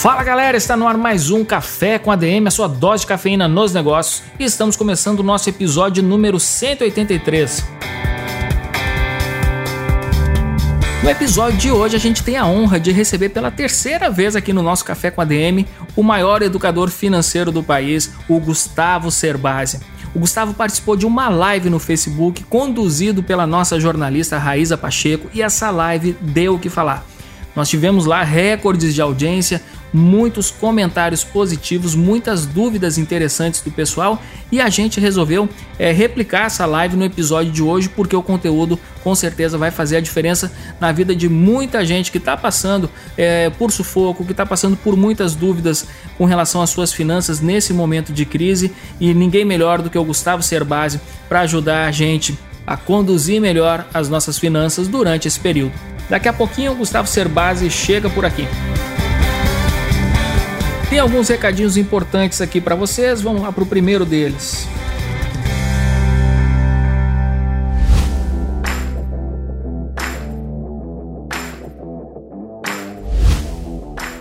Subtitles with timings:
[0.00, 3.46] Fala galera, está no ar mais um Café com ADM, a sua dose de cafeína
[3.46, 7.62] nos negócios, e estamos começando o nosso episódio número 183.
[11.02, 14.54] No episódio de hoje, a gente tem a honra de receber pela terceira vez aqui
[14.54, 19.80] no nosso Café com a DM o maior educador financeiro do país, o Gustavo Cerbasi.
[20.14, 25.42] O Gustavo participou de uma live no Facebook conduzido pela nossa jornalista Raíza Pacheco e
[25.42, 27.09] essa live deu o que falar.
[27.60, 29.60] Nós tivemos lá recordes de audiência,
[29.92, 35.46] muitos comentários positivos, muitas dúvidas interessantes do pessoal e a gente resolveu
[35.78, 39.98] é, replicar essa live no episódio de hoje porque o conteúdo com certeza vai fazer
[39.98, 44.46] a diferença na vida de muita gente que está passando é, por sufoco, que está
[44.46, 45.86] passando por muitas dúvidas
[46.16, 48.72] com relação às suas finanças nesse momento de crise.
[48.98, 53.86] E ninguém melhor do que o Gustavo Cerbasi para ajudar a gente a conduzir melhor
[53.92, 55.72] as nossas finanças durante esse período.
[56.08, 58.46] Daqui a pouquinho o Gustavo Cerbasi chega por aqui.
[60.88, 64.66] Tem alguns recadinhos importantes aqui para vocês, vamos lá para o primeiro deles.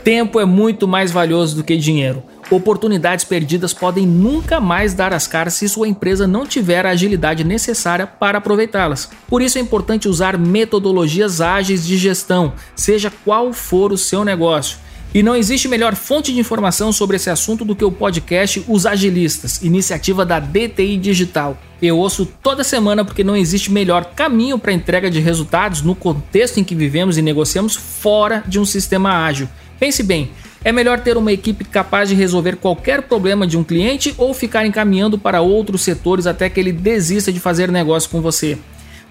[0.04, 2.24] Tempo é muito mais valioso do que dinheiro.
[2.52, 7.44] Oportunidades perdidas podem nunca mais dar as caras se sua empresa não tiver a agilidade
[7.44, 9.08] necessária para aproveitá-las.
[9.28, 14.80] Por isso é importante usar metodologias ágeis de gestão, seja qual for o seu negócio.
[15.14, 18.86] E não existe melhor fonte de informação sobre esse assunto do que o podcast Os
[18.86, 21.56] Agilistas, iniciativa da DTI Digital.
[21.80, 26.60] Eu ouço toda semana porque não existe melhor caminho para entrega de resultados no contexto
[26.60, 29.48] em que vivemos e negociamos fora de um sistema ágil.
[29.80, 30.32] Pense bem,
[30.64, 34.66] é melhor ter uma equipe capaz de resolver qualquer problema de um cliente ou ficar
[34.66, 38.58] encaminhando para outros setores até que ele desista de fazer negócio com você.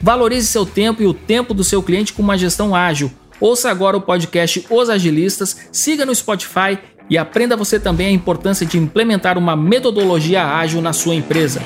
[0.00, 3.10] Valorize seu tempo e o tempo do seu cliente com uma gestão ágil.
[3.40, 6.78] Ouça agora o podcast Os Agilistas, siga no Spotify
[7.08, 11.62] e aprenda você também a importância de implementar uma metodologia ágil na sua empresa.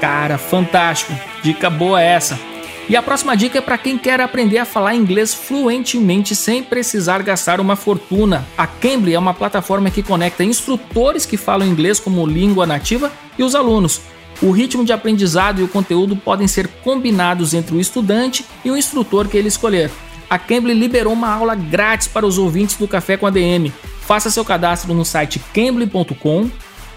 [0.00, 1.12] Cara, fantástico!
[1.42, 2.51] Dica boa essa!
[2.88, 7.22] E a próxima dica é para quem quer aprender a falar inglês fluentemente sem precisar
[7.22, 8.44] gastar uma fortuna.
[8.58, 13.42] A Cambly é uma plataforma que conecta instrutores que falam inglês como língua nativa e
[13.42, 14.00] os alunos.
[14.42, 18.76] O ritmo de aprendizado e o conteúdo podem ser combinados entre o estudante e o
[18.76, 19.90] instrutor que ele escolher.
[20.28, 23.72] A Cambly liberou uma aula grátis para os ouvintes do Café com a DM.
[24.00, 26.50] Faça seu cadastro no site cambly.com,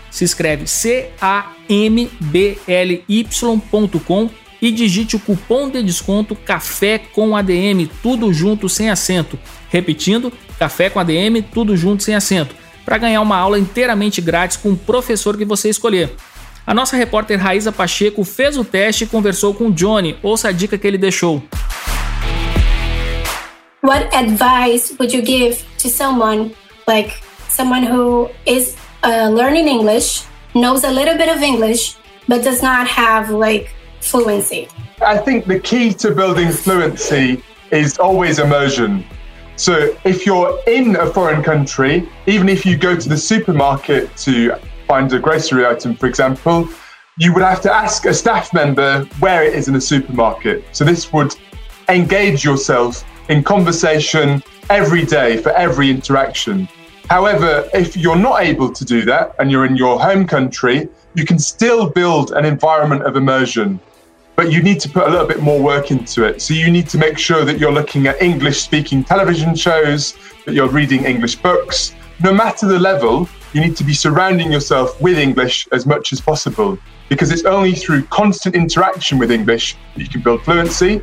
[0.09, 4.29] se escreve C A M B L Y.com
[4.65, 9.37] e digite o cupom de desconto Café com ADM, tudo junto sem acento.
[9.69, 14.71] Repetindo, Café com ADM, tudo junto sem acento, para ganhar uma aula inteiramente grátis com
[14.71, 16.15] o professor que você escolher.
[16.65, 20.17] A nossa repórter Raíza Pacheco fez o teste e conversou com Johnny.
[20.23, 21.43] Ouça a dica que ele deixou.
[23.83, 26.55] What advice would you give to someone
[26.87, 27.13] like
[27.49, 30.23] someone who is uh, learning English,
[30.55, 31.97] knows a little bit of English,
[32.27, 33.74] but does not have like
[34.05, 34.67] fluency?
[35.01, 39.05] I think the key to building fluency is always immersion.
[39.57, 44.55] So if you're in a foreign country, even if you go to the supermarket to
[44.87, 46.69] find a grocery item, for example,
[47.17, 50.63] you would have to ask a staff member where it is in the supermarket.
[50.73, 51.33] So this would
[51.87, 56.67] engage yourself in conversation every day for every interaction.
[57.09, 61.23] However, if you're not able to do that and you're in your home country, you
[61.23, 63.79] can still build an environment of immersion
[64.35, 66.41] but you need to put a little bit more work into it.
[66.41, 70.53] So you need to make sure that you're looking at English speaking television shows, that
[70.53, 71.93] you're reading English books.
[72.23, 76.19] No matter the level, you need to be surrounding yourself with English as much as
[76.19, 76.77] possible
[77.09, 81.01] because it's only through constant interaction with English that you can build fluency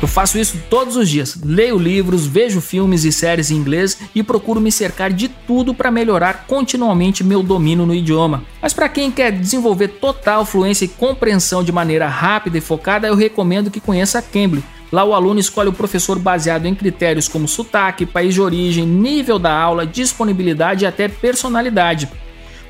[0.00, 1.36] Eu faço isso todos os dias.
[1.44, 5.90] Leio livros, vejo filmes e séries em inglês e procuro me cercar de tudo para
[5.90, 8.44] melhorar continuamente meu domínio no idioma.
[8.62, 13.16] Mas para quem quer desenvolver total fluência e compreensão de maneira rápida e focada, eu
[13.16, 14.62] recomendo que conheça a Cambly.
[14.92, 19.38] Lá o aluno escolhe o professor baseado em critérios como sotaque, país de origem, nível
[19.38, 22.08] da aula, disponibilidade e até personalidade.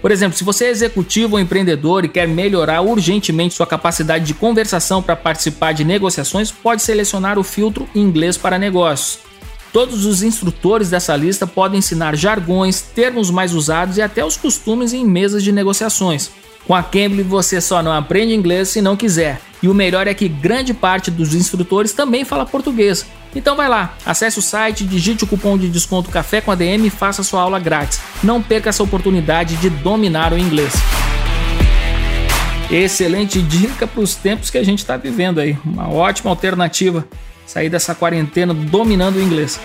[0.01, 4.35] Por exemplo, se você é executivo ou empreendedor e quer melhorar urgentemente sua capacidade de
[4.35, 9.19] conversação para participar de negociações, pode selecionar o filtro Inglês para Negócios.
[9.73, 14.93] Todos os instrutores dessa lista podem ensinar jargões, termos mais usados e até os costumes
[14.93, 16.31] em mesas de negociações.
[16.67, 19.41] Com a Cambly você só não aprende inglês se não quiser.
[19.63, 23.05] E o melhor é que grande parte dos instrutores também fala português.
[23.35, 26.91] Então vai lá, acesse o site, digite o cupom de desconto Café com ADM e
[26.91, 28.01] faça sua aula grátis.
[28.23, 30.73] Não perca essa oportunidade de dominar o inglês.
[32.71, 35.57] Excelente dica para os tempos que a gente está vivendo aí.
[35.65, 37.07] Uma ótima alternativa
[37.47, 39.59] sair dessa quarentena dominando o inglês.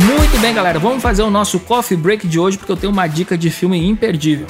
[0.00, 3.06] Muito bem, galera, vamos fazer o nosso coffee break de hoje porque eu tenho uma
[3.06, 4.46] dica de filme imperdível.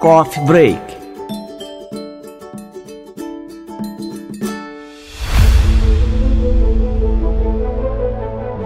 [0.00, 0.80] Coffee Break.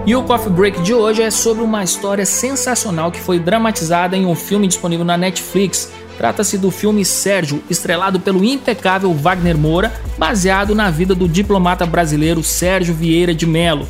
[0.05, 4.25] E o Coffee Break de hoje é sobre uma história sensacional que foi dramatizada em
[4.25, 5.91] um filme disponível na Netflix.
[6.17, 12.41] Trata-se do filme Sérgio, estrelado pelo impecável Wagner Moura, baseado na vida do diplomata brasileiro
[12.41, 13.85] Sérgio Vieira de Mello.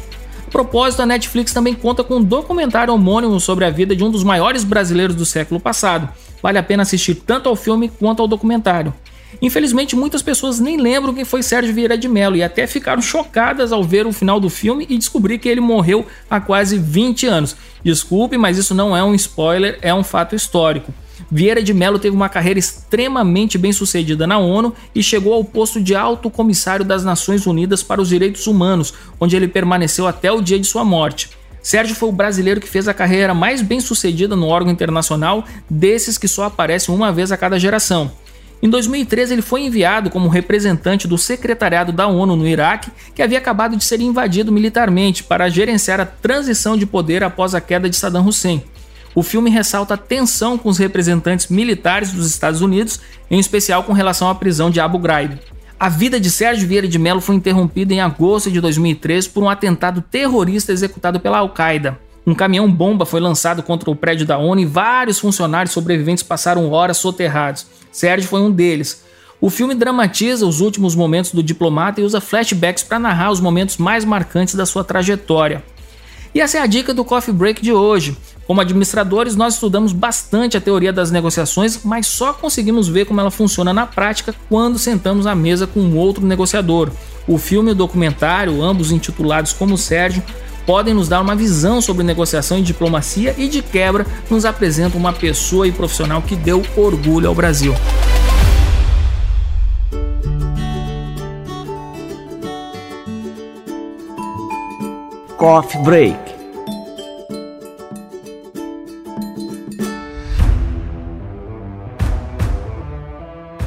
[0.47, 4.09] A propósito, a Netflix também conta com um documentário homônimo sobre a vida de um
[4.09, 6.09] dos maiores brasileiros do século passado.
[6.45, 8.93] Vale a pena assistir tanto ao filme quanto ao documentário.
[9.41, 13.71] Infelizmente, muitas pessoas nem lembram quem foi Sérgio Vieira de Mello e até ficaram chocadas
[13.71, 17.55] ao ver o final do filme e descobrir que ele morreu há quase 20 anos.
[17.83, 20.93] Desculpe, mas isso não é um spoiler, é um fato histórico.
[21.31, 25.81] Vieira de Mello teve uma carreira extremamente bem sucedida na ONU e chegou ao posto
[25.81, 30.43] de alto comissário das Nações Unidas para os Direitos Humanos, onde ele permaneceu até o
[30.43, 31.27] dia de sua morte.
[31.65, 36.15] Sérgio foi o brasileiro que fez a carreira mais bem sucedida no órgão internacional, desses
[36.15, 38.11] que só aparecem uma vez a cada geração.
[38.61, 43.39] Em 2013, ele foi enviado como representante do secretariado da ONU no Iraque, que havia
[43.39, 47.95] acabado de ser invadido militarmente, para gerenciar a transição de poder após a queda de
[47.95, 48.63] Saddam Hussein.
[49.15, 53.01] O filme ressalta a tensão com os representantes militares dos Estados Unidos,
[53.31, 55.39] em especial com relação à prisão de Abu Ghraib.
[55.77, 59.49] A vida de Sérgio Vieira de Mello foi interrompida em agosto de 2013 por um
[59.49, 61.99] atentado terrorista executado pela Al-Qaeda.
[62.25, 66.95] Um caminhão-bomba foi lançado contra o prédio da ONU e vários funcionários sobreviventes passaram horas
[66.97, 67.67] soterrados.
[67.91, 69.03] Sérgio foi um deles.
[69.41, 73.75] O filme dramatiza os últimos momentos do diplomata e usa flashbacks para narrar os momentos
[73.75, 75.61] mais marcantes da sua trajetória.
[76.33, 78.17] E essa é a dica do Coffee Break de hoje.
[78.47, 83.31] Como administradores, nós estudamos bastante a teoria das negociações, mas só conseguimos ver como ela
[83.31, 86.91] funciona na prática quando sentamos à mesa com um outro negociador.
[87.27, 90.21] O filme e o documentário, ambos intitulados como Sérgio,
[90.63, 95.13] podem nos dar uma visão sobre negociação e diplomacia e, de quebra, nos apresentam uma
[95.13, 97.73] pessoa e profissional que deu orgulho ao Brasil.
[105.35, 106.34] Coffee Break.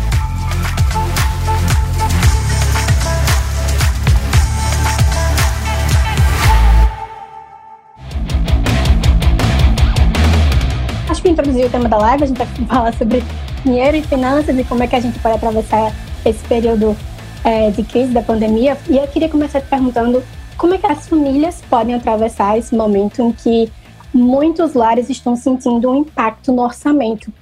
[11.10, 13.24] Acho que introduzir o tema da live, a gente vai falar sobre
[13.66, 15.92] dinheiro e finanças e como é que a gente pode atravessar
[16.24, 16.96] esse período
[17.44, 18.78] é, de crise da pandemia.
[18.88, 20.24] E eu queria começar te perguntando
[20.62, 23.68] como é que as famílias podem atravessar esse momento em que
[24.14, 27.34] muitos lares estão sentindo um impacto no orçamento?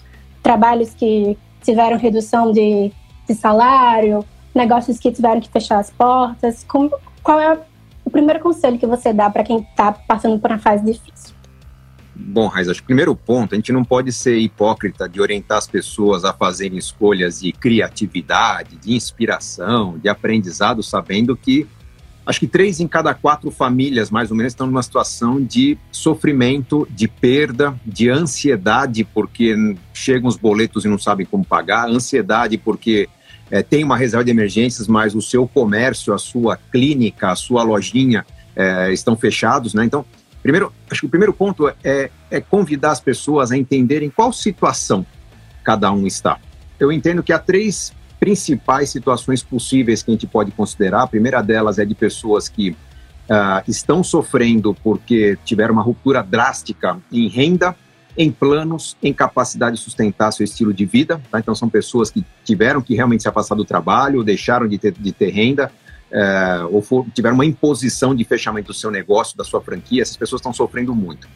[0.41, 2.93] Trabalhos que tiveram redução de,
[3.27, 4.23] de salário,
[4.55, 6.63] negócios que tiveram que fechar as portas.
[6.63, 7.59] Como, qual é
[8.05, 11.35] o primeiro conselho que você dá para quem está passando por uma fase difícil?
[12.15, 15.57] Bom, Raiz, acho que o primeiro ponto, a gente não pode ser hipócrita de orientar
[15.57, 21.67] as pessoas a fazerem escolhas de criatividade, de inspiração, de aprendizado, sabendo que
[22.29, 26.87] Acho que três em cada quatro famílias, mais ou menos, estão numa situação de sofrimento,
[26.91, 29.55] de perda, de ansiedade, porque
[29.95, 33.09] chegam os boletos e não sabem como pagar, ansiedade porque
[33.49, 37.63] é, tem uma reserva de emergências, mas o seu comércio, a sua clínica, a sua
[37.63, 38.23] lojinha
[38.55, 39.83] é, estão fechados, né?
[39.83, 40.05] Então,
[40.43, 45.03] primeiro, acho que o primeiro ponto é, é convidar as pessoas a entenderem qual situação
[45.63, 46.37] cada um está.
[46.79, 51.03] Eu entendo que há três principais situações possíveis que a gente pode considerar.
[51.03, 56.99] A primeira delas é de pessoas que uh, estão sofrendo porque tiveram uma ruptura drástica
[57.11, 57.75] em renda,
[58.17, 61.21] em planos, em capacidade de sustentar seu estilo de vida.
[61.31, 61.39] Tá?
[61.39, 65.11] Então, são pessoas que tiveram que realmente se afastar do trabalho, deixaram de ter, de
[65.13, 65.71] ter renda,
[66.11, 70.01] uh, ou for, tiveram uma imposição de fechamento do seu negócio, da sua franquia.
[70.01, 71.29] Essas pessoas estão sofrendo muito.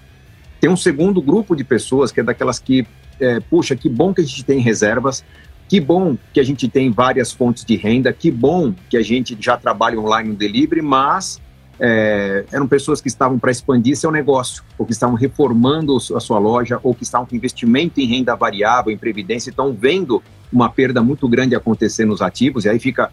[0.60, 2.86] Tem um segundo grupo de pessoas que é daquelas que,
[3.20, 5.24] é, puxa, que bom que a gente tem reservas,
[5.68, 9.36] que bom que a gente tem várias fontes de renda, que bom que a gente
[9.40, 11.42] já trabalha online no delivery, mas
[11.80, 16.38] é, eram pessoas que estavam para expandir seu negócio, ou que estavam reformando a sua
[16.38, 21.02] loja, ou que estavam com investimento em renda variável, em previdência, estão vendo uma perda
[21.02, 23.12] muito grande acontecer nos ativos, e aí fica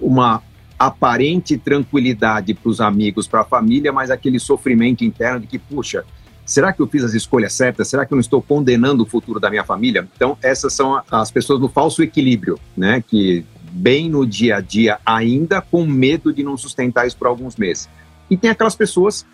[0.00, 0.42] uma
[0.78, 6.04] aparente tranquilidade para os amigos, para a família, mas aquele sofrimento interno de que, puxa,
[6.44, 7.88] será que eu fiz as escolhas certas?
[7.88, 10.08] Será que eu não estou condenando o futuro da minha família?
[10.14, 13.02] Então, essas são as pessoas no falso equilíbrio, né?
[13.06, 17.56] Que bem no dia a dia, ainda com medo de não sustentar isso por alguns
[17.56, 17.88] meses.
[18.30, 19.26] E tem aquelas pessoas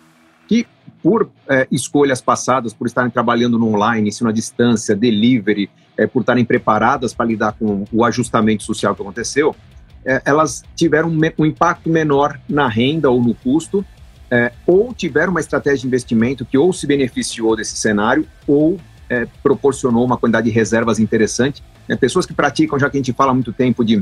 [0.47, 0.65] que,
[1.01, 6.21] por é, escolhas passadas, por estarem trabalhando no online, ensino à distância, delivery, é, por
[6.21, 9.55] estarem preparadas para lidar com o ajustamento social que aconteceu,
[10.03, 13.85] é, elas tiveram um impacto menor na renda ou no custo,
[14.31, 19.27] é, ou tiveram uma estratégia de investimento que ou se beneficiou desse cenário ou é,
[19.43, 21.61] proporcionou uma quantidade de reservas interessante.
[21.89, 24.01] É, pessoas que praticam, já que a gente fala há muito tempo de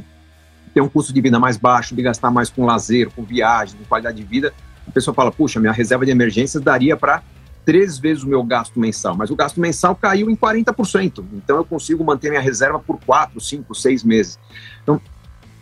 [0.71, 3.85] ter um custo de vida mais baixo, de gastar mais com lazer, com viagem, com
[3.85, 4.53] qualidade de vida,
[4.87, 7.23] a pessoa fala, puxa, minha reserva de emergências daria para
[7.65, 11.65] três vezes o meu gasto mensal, mas o gasto mensal caiu em 40%, então eu
[11.65, 14.39] consigo manter minha reserva por quatro, cinco, seis meses.
[14.81, 14.99] Então,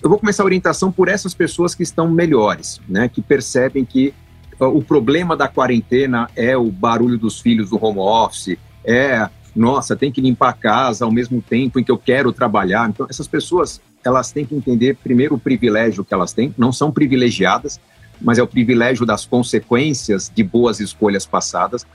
[0.02, 4.14] eu vou começar a orientação por essas pessoas que estão melhores, né, que percebem que
[4.60, 10.12] o problema da quarentena é o barulho dos filhos do home office, é, nossa, tem
[10.12, 12.90] que limpar a casa ao mesmo tempo em que eu quero trabalhar.
[12.90, 16.92] Então, essas pessoas, elas têm que entender primeiro o privilégio que elas têm, não são
[16.92, 17.80] privilegiadas,
[18.22, 21.86] mas é o privilégio das consequências de boas escolhas passadas.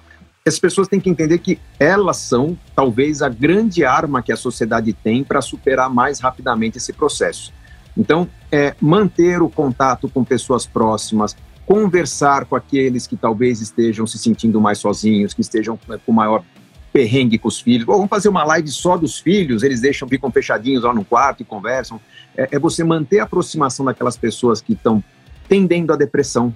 [0.44, 4.92] Essas pessoas têm que entender que elas são talvez a grande arma que a sociedade
[4.92, 7.52] tem para superar mais rapidamente esse processo.
[7.96, 14.18] Então, é, manter o contato com pessoas próximas, conversar com aqueles que talvez estejam se
[14.18, 16.44] sentindo mais sozinhos, que estejam com maior
[16.92, 17.86] perrengue com os filhos.
[17.86, 21.44] vamos fazer uma live só dos filhos, eles deixam, ficam fechadinhos lá no quarto e
[21.44, 21.98] conversam.
[22.36, 25.02] É, é você manter a aproximação daquelas pessoas que estão
[25.48, 26.54] tendendo à depressão,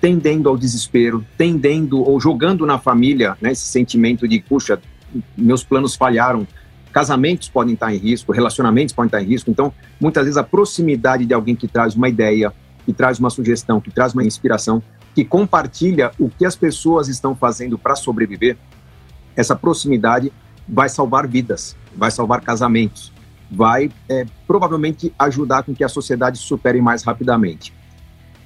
[0.00, 4.80] tendendo ao desespero, tendendo ou jogando na família né, esse sentimento de, puxa,
[5.36, 6.46] meus planos falharam,
[6.92, 9.50] casamentos podem estar em risco, relacionamentos podem estar em risco.
[9.50, 12.52] Então, muitas vezes a proximidade de alguém que traz uma ideia,
[12.84, 14.82] que traz uma sugestão, que traz uma inspiração,
[15.14, 18.56] que compartilha o que as pessoas estão fazendo para sobreviver,
[19.36, 20.32] essa proximidade
[20.68, 23.12] vai salvar vidas, vai salvar casamentos,
[23.50, 27.72] vai é, provavelmente ajudar com que a sociedade supere mais rapidamente.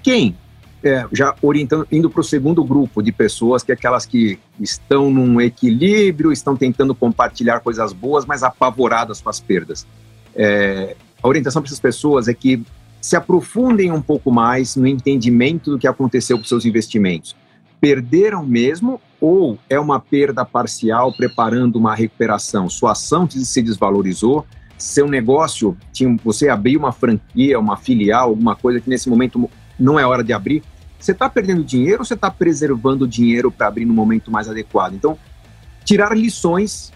[0.02, 0.37] Quem
[0.83, 5.11] é, já orientando, indo para o segundo grupo de pessoas, que é aquelas que estão
[5.11, 9.87] num equilíbrio, estão tentando compartilhar coisas boas, mas apavoradas com as perdas.
[10.35, 12.62] É, a orientação para essas pessoas é que
[13.06, 17.36] se aprofundem um pouco mais no entendimento do que aconteceu com seus investimentos.
[17.80, 22.68] Perderam mesmo ou é uma perda parcial preparando uma recuperação?
[22.68, 24.44] Sua ação se desvalorizou,
[24.76, 29.48] seu negócio, tinha, você abriu uma franquia, uma filial, alguma coisa que nesse momento
[29.78, 30.64] não é hora de abrir,
[30.98, 34.94] você está perdendo dinheiro ou você está preservando dinheiro para abrir no momento mais adequado?
[34.94, 35.16] Então,
[35.84, 36.92] tirar lições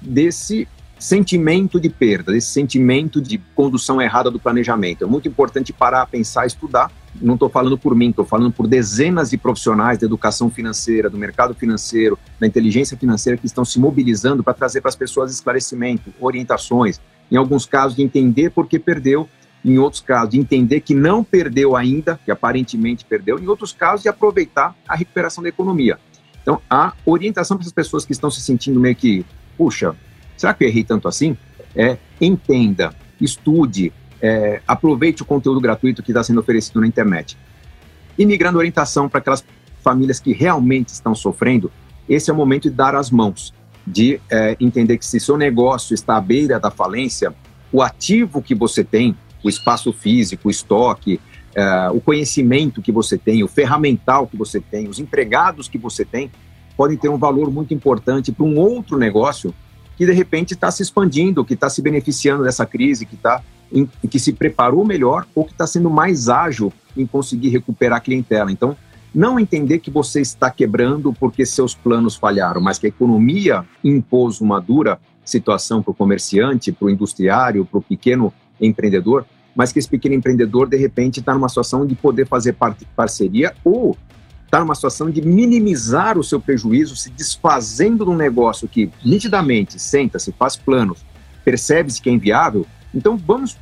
[0.00, 0.66] desse
[1.02, 5.02] sentimento de perda, desse sentimento de condução errada do planejamento.
[5.02, 6.92] É muito importante parar, pensar, estudar.
[7.20, 11.18] Não estou falando por mim, estou falando por dezenas de profissionais da educação financeira, do
[11.18, 16.14] mercado financeiro, da inteligência financeira que estão se mobilizando para trazer para as pessoas esclarecimento,
[16.20, 17.00] orientações.
[17.28, 19.28] Em alguns casos, de entender por que perdeu,
[19.64, 24.04] em outros casos, de entender que não perdeu ainda, que aparentemente perdeu, em outros casos,
[24.04, 25.98] de aproveitar a recuperação da economia.
[26.40, 29.26] Então, a orientação para essas pessoas que estão se sentindo meio que,
[29.58, 29.96] puxa,
[30.36, 31.36] será que eu errei tanto assim?
[31.74, 37.36] É, entenda, estude, é, aproveite o conteúdo gratuito que está sendo oferecido na internet.
[38.18, 38.24] E
[38.56, 39.44] orientação para aquelas
[39.82, 41.70] famílias que realmente estão sofrendo,
[42.08, 43.52] esse é o momento de dar as mãos,
[43.86, 47.34] de é, entender que se seu negócio está à beira da falência,
[47.72, 51.20] o ativo que você tem, o espaço físico, o estoque,
[51.54, 56.04] é, o conhecimento que você tem, o ferramental que você tem, os empregados que você
[56.04, 56.30] tem,
[56.76, 59.54] podem ter um valor muito importante para um outro negócio
[59.96, 63.42] que de repente está se expandindo, que está se beneficiando dessa crise, que está
[64.10, 68.52] que se preparou melhor ou que está sendo mais ágil em conseguir recuperar a clientela.
[68.52, 68.76] Então,
[69.14, 74.40] não entender que você está quebrando porque seus planos falharam, mas que a economia impôs
[74.40, 79.78] uma dura situação para o comerciante, para o industriário, para o pequeno empreendedor, mas que
[79.78, 82.56] esse pequeno empreendedor, de repente, está numa situação de poder fazer
[82.96, 83.96] parceria ou
[84.52, 89.80] está numa situação de minimizar o seu prejuízo, se desfazendo de um negócio que nitidamente
[89.80, 91.02] senta-se, faz planos,
[91.42, 92.66] percebe-se que é inviável.
[92.94, 93.56] Então vamos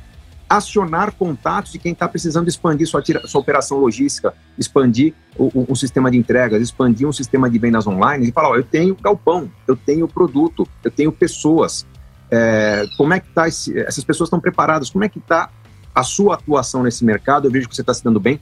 [0.49, 5.75] acionar contatos de quem está precisando expandir sua, sua, operação logística, expandir o, o, um
[5.75, 9.49] sistema de entregas, expandir um sistema de vendas online e falar: ó, eu tenho galpão,
[9.65, 11.87] eu tenho produto, eu tenho pessoas.
[12.29, 14.89] É, como é que tá esse, essas pessoas estão preparadas?
[14.89, 15.49] Como é que está
[15.95, 17.47] a sua atuação nesse mercado?
[17.47, 18.41] Eu vejo que você está se dando bem.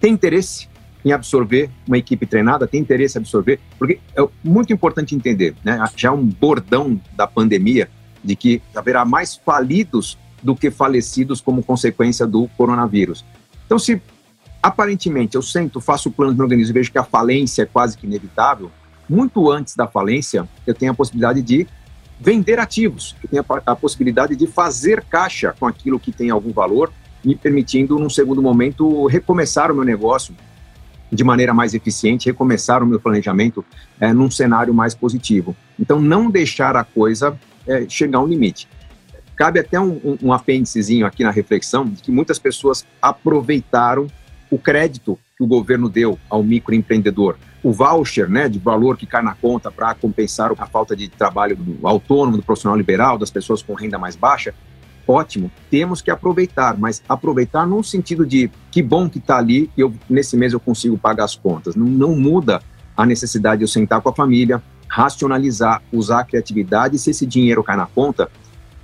[0.00, 0.73] Tem interesse?
[1.04, 5.84] Em absorver uma equipe treinada, tem interesse em absorver, porque é muito importante entender, né?
[5.96, 7.90] Já um bordão da pandemia
[8.22, 13.24] de que haverá mais falidos do que falecidos como consequência do coronavírus.
[13.66, 14.00] Então, se
[14.62, 17.66] aparentemente eu sento, faço o plano de meu organismo e vejo que a falência é
[17.66, 18.70] quase que inevitável,
[19.08, 21.66] muito antes da falência, eu tenho a possibilidade de
[22.18, 26.52] vender ativos, eu tenho a, a possibilidade de fazer caixa com aquilo que tem algum
[26.52, 26.90] valor,
[27.22, 30.34] me permitindo, num segundo momento, recomeçar o meu negócio,
[31.10, 33.64] de maneira mais eficiente, recomeçar o meu planejamento
[34.00, 35.56] é, num cenário mais positivo.
[35.78, 38.68] Então, não deixar a coisa é, chegar a um limite.
[39.36, 44.06] Cabe até um, um, um apêndicezinho aqui na reflexão de que muitas pessoas aproveitaram
[44.50, 49.22] o crédito que o governo deu ao microempreendedor, o voucher né, de valor que cai
[49.22, 53.62] na conta para compensar a falta de trabalho do autônomo, do profissional liberal, das pessoas
[53.62, 54.54] com renda mais baixa,
[55.06, 59.92] ótimo, temos que aproveitar, mas aproveitar num sentido de que bom que está ali eu,
[60.08, 61.74] nesse mês eu consigo pagar as contas.
[61.74, 62.62] Não, não muda
[62.96, 67.26] a necessidade de eu sentar com a família, racionalizar, usar a criatividade e se esse
[67.26, 68.30] dinheiro cai na conta,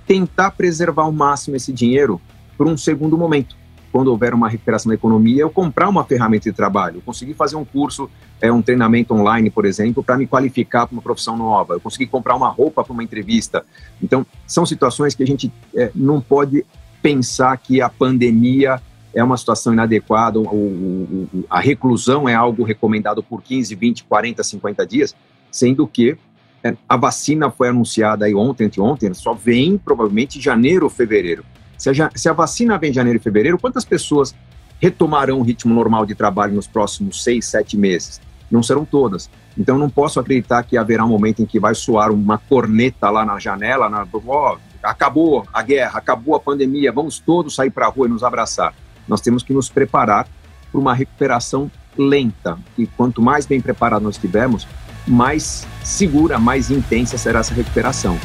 [0.05, 2.19] tentar preservar ao máximo esse dinheiro
[2.57, 3.60] por um segundo momento
[3.91, 7.55] quando houver uma recuperação da economia, eu comprar uma ferramenta de trabalho, eu conseguir fazer
[7.55, 11.73] um curso, é, um treinamento online, por exemplo, para me qualificar para uma profissão nova,
[11.73, 13.65] eu conseguir comprar uma roupa para uma entrevista.
[14.01, 16.65] Então, são situações que a gente é, não pode
[17.01, 18.81] pensar que a pandemia
[19.13, 24.03] é uma situação inadequada, o, o, o, a reclusão é algo recomendado por 15, 20,
[24.05, 25.15] 40, 50 dias,
[25.51, 26.17] sendo que
[26.63, 31.43] é, a vacina foi anunciada aí ontem, ontem, só vem provavelmente em janeiro ou fevereiro.
[31.81, 34.35] Se a, se a vacina vem em janeiro e fevereiro, quantas pessoas
[34.79, 38.21] retomarão o ritmo normal de trabalho nos próximos seis, sete meses?
[38.51, 39.31] Não serão todas.
[39.57, 43.25] Então, não posso acreditar que haverá um momento em que vai soar uma corneta lá
[43.25, 47.89] na janela, na, oh, acabou a guerra, acabou a pandemia, vamos todos sair para a
[47.89, 48.75] rua e nos abraçar.
[49.07, 50.27] Nós temos que nos preparar
[50.71, 52.59] para uma recuperação lenta.
[52.77, 54.67] E quanto mais bem preparado nós estivermos,
[55.07, 58.19] mais segura, mais intensa será essa recuperação.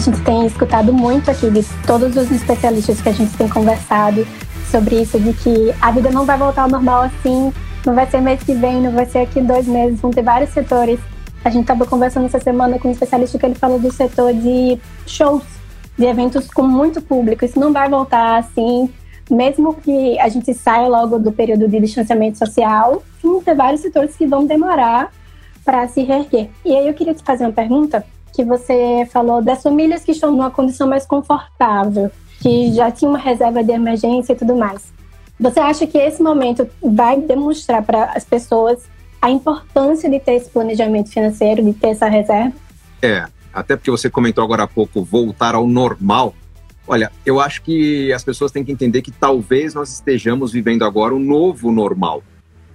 [0.00, 4.26] A gente tem escutado muito aqui de todos os especialistas que a gente tem conversado
[4.70, 7.52] sobre isso, de que a vida não vai voltar ao normal assim,
[7.84, 10.48] não vai ser mês que vem, não vai ser aqui dois meses, vão ter vários
[10.54, 10.98] setores.
[11.44, 14.78] A gente estava conversando essa semana com um especialista que ele falou do setor de
[15.06, 15.44] shows,
[15.98, 17.44] de eventos com muito público.
[17.44, 18.88] Isso não vai voltar assim,
[19.30, 24.16] mesmo que a gente saia logo do período de distanciamento social, vão ter vários setores
[24.16, 25.12] que vão demorar
[25.62, 26.48] para se reerguer.
[26.64, 30.30] E aí eu queria te fazer uma pergunta, que você falou das famílias que estão
[30.30, 34.92] numa condição mais confortável, que já tinham uma reserva de emergência e tudo mais.
[35.38, 38.88] Você acha que esse momento vai demonstrar para as pessoas
[39.22, 42.52] a importância de ter esse planejamento financeiro, de ter essa reserva?
[43.02, 46.34] É, até porque você comentou agora há pouco voltar ao normal.
[46.86, 51.14] Olha, eu acho que as pessoas têm que entender que talvez nós estejamos vivendo agora
[51.14, 52.22] um novo normal.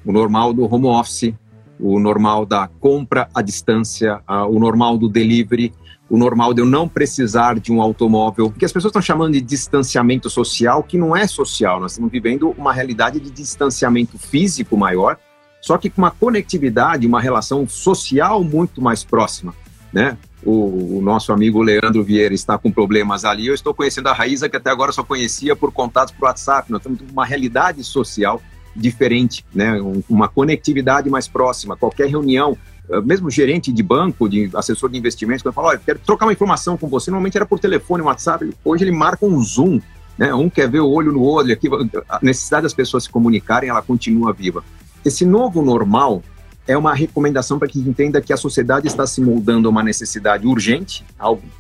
[0.06, 1.34] O normal do home office,
[1.80, 5.74] o normal da compra à distância, o normal do delivery,
[6.10, 9.42] o normal de eu não precisar de um automóvel, que as pessoas estão chamando de
[9.42, 15.18] distanciamento social, que não é social, nós estamos vivendo uma realidade de distanciamento físico maior,
[15.62, 19.54] só que com uma conectividade, uma relação social muito mais próxima,
[19.92, 20.18] né?
[20.44, 23.48] O, o, nosso amigo Leandro Vieira está com problemas ali.
[23.48, 26.72] Eu estou conhecendo a Raíza, que até agora só conhecia por contatos por WhatsApp.
[26.72, 28.40] Nós temos uma realidade social
[28.76, 29.80] diferente, né?
[30.10, 31.78] uma conectividade mais próxima.
[31.78, 32.58] Qualquer reunião,
[32.90, 36.34] eh, mesmo gerente de banco, de assessor de investimentos, quando fala, olha, quero trocar uma
[36.34, 38.50] informação com você, normalmente era por telefone, WhatsApp.
[38.64, 39.80] Hoje ele marca um Zoom.
[40.18, 40.34] Né?
[40.34, 41.54] Um quer ver o olho no olho.
[41.54, 41.70] Aqui,
[42.10, 44.64] a necessidade das pessoas se comunicarem, ela continua viva.
[45.04, 46.22] Esse novo normal
[46.68, 50.48] é uma recomendação para que entenda que a sociedade está se moldando a uma necessidade
[50.48, 51.06] urgente,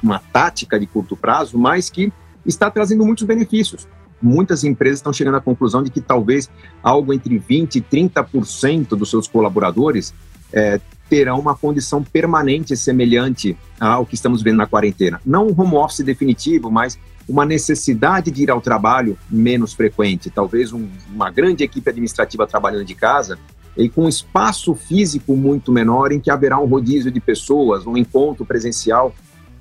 [0.01, 2.11] uma tática de curto prazo, mas que
[2.45, 3.87] está trazendo muitos benefícios.
[4.21, 6.49] Muitas empresas estão chegando à conclusão de que talvez
[6.81, 10.13] algo entre 20% e 30% dos seus colaboradores
[10.53, 15.21] é, terão uma condição permanente semelhante ao que estamos vendo na quarentena.
[15.25, 16.97] Não um home office definitivo, mas
[17.27, 20.29] uma necessidade de ir ao trabalho menos frequente.
[20.29, 23.37] Talvez um, uma grande equipe administrativa trabalhando de casa
[23.77, 28.45] e com espaço físico muito menor, em que haverá um rodízio de pessoas, um encontro
[28.45, 29.13] presencial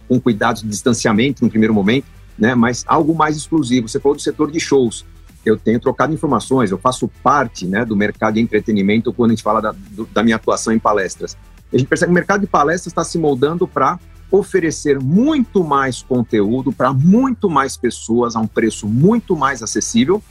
[0.09, 2.07] com cuidados de distanciamento no primeiro momento,
[2.39, 2.55] né?
[2.55, 3.89] Mas algo mais exclusivo.
[3.89, 5.05] Você falou do setor de shows.
[5.45, 9.43] Eu tenho trocado informações, eu faço parte né, do mercado de entretenimento quando a gente
[9.43, 11.37] fala da, do, da minha atuação em palestras.
[11.71, 13.99] A gente percebe que o mercado de palestras está se moldando para
[14.31, 20.23] oferecer muito mais conteúdo para muito mais pessoas a um preço muito mais acessível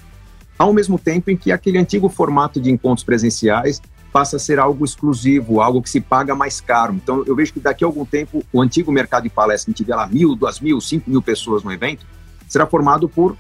[0.58, 3.82] ao mesmo tempo em que aquele antigo formato de encontros presenciais
[4.14, 6.94] passa a ser algo exclusivo, algo que se paga mais caro.
[6.94, 9.96] Então, eu vejo que daqui a algum tempo, o antigo mercado de palestra, que tiver
[9.96, 12.06] lá mil, duas mil, cinco mil pessoas no evento,
[12.48, 13.36] será formado por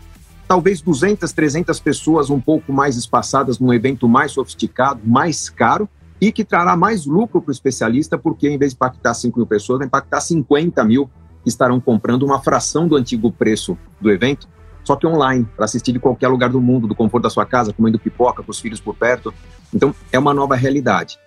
[0.48, 5.88] talvez 200, 300 pessoas um pouco mais espaçadas num evento mais sofisticado, mais caro,
[6.20, 9.46] e que trará mais lucro para o especialista, porque em vez de impactar 5 mil
[9.46, 11.08] pessoas, vai impactar 50 mil
[11.44, 14.48] que estarão comprando uma fração do antigo preço do evento
[14.84, 17.74] só que online, para assistir de qualquer lugar do mundo, do conforto da sua casa,
[17.74, 19.34] comendo pipoca com os filhos por perto.
[19.74, 21.18] Então, é uma nova realidade.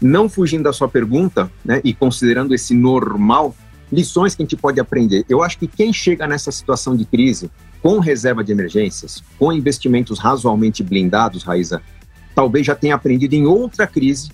[0.00, 3.54] Não fugindo da sua pergunta, né, e considerando esse normal,
[3.90, 5.24] lições que a gente pode aprender.
[5.28, 7.50] Eu acho que quem chega nessa situação de crise
[7.82, 11.80] com reserva de emergências, com investimentos razoavelmente blindados, Raíza,
[12.34, 14.30] talvez já tenha aprendido em outra crise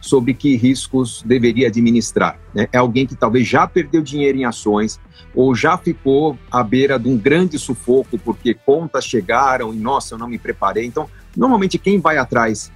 [0.00, 2.38] sobre que riscos deveria administrar.
[2.54, 2.68] Né?
[2.72, 5.00] É alguém que talvez já perdeu dinheiro em ações
[5.34, 10.18] ou já ficou à beira de um grande sufoco porque contas chegaram e, nossa, eu
[10.18, 10.86] não me preparei.
[10.86, 12.70] Então, normalmente, quem vai atrás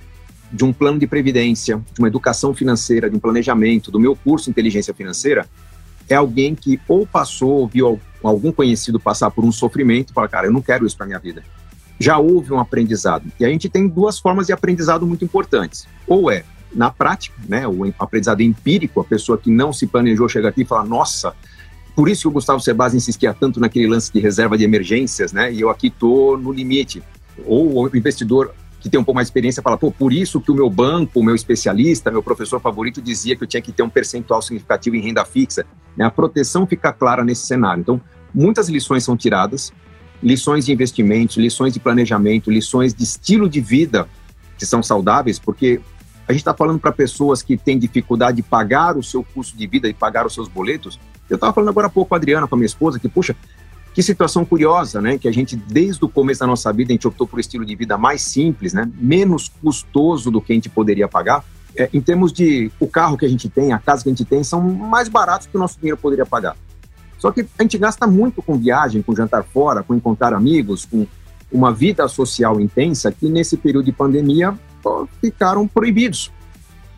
[0.53, 4.51] de um plano de previdência, de uma educação financeira, de um planejamento, do meu curso
[4.51, 5.47] Inteligência Financeira,
[6.09, 10.47] é alguém que ou passou, ou viu algum conhecido passar por um sofrimento fala, cara,
[10.49, 11.43] eu não quero isso para minha vida.
[11.99, 13.31] Já houve um aprendizado.
[13.39, 15.87] E a gente tem duas formas de aprendizado muito importantes.
[16.07, 20.49] Ou é na prática, né, o aprendizado empírico, a pessoa que não se planejou chega
[20.49, 21.35] aqui e fala, nossa,
[21.95, 25.53] por isso que o Gustavo Sebas insistia tanto naquele lance de reserva de emergências, né,
[25.53, 27.03] e eu aqui tô no limite.
[27.47, 30.51] Ou o investidor que tem um pouco mais de experiência fala, pô, por isso que
[30.51, 33.83] o meu banco, o meu especialista, meu professor favorito dizia que eu tinha que ter
[33.83, 35.67] um percentual significativo em renda fixa.
[35.95, 36.05] Né?
[36.05, 37.83] A proteção fica clara nesse cenário.
[37.83, 38.01] Então,
[38.35, 39.71] muitas lições são tiradas,
[40.23, 44.09] lições de investimentos, lições de planejamento, lições de estilo de vida
[44.57, 45.81] que são saudáveis, porque
[46.31, 49.67] a gente está falando para pessoas que têm dificuldade de pagar o seu custo de
[49.67, 50.99] vida e pagar os seus boletos.
[51.29, 53.35] Eu estava falando agora há pouco com a Adriana, com a minha esposa, que, puxa,
[53.93, 55.19] que situação curiosa, né?
[55.19, 57.65] Que a gente, desde o começo da nossa vida, a gente optou por um estilo
[57.67, 58.89] de vida mais simples, né?
[58.95, 61.45] Menos custoso do que a gente poderia pagar.
[61.77, 64.25] É, em termos de o carro que a gente tem, a casa que a gente
[64.25, 66.57] tem, são mais baratos que o nosso dinheiro poderia pagar.
[67.19, 71.07] Só que a gente gasta muito com viagem, com jantar fora, com encontrar amigos, com
[71.51, 74.57] uma vida social intensa que nesse período de pandemia
[75.21, 76.31] ficaram proibidos.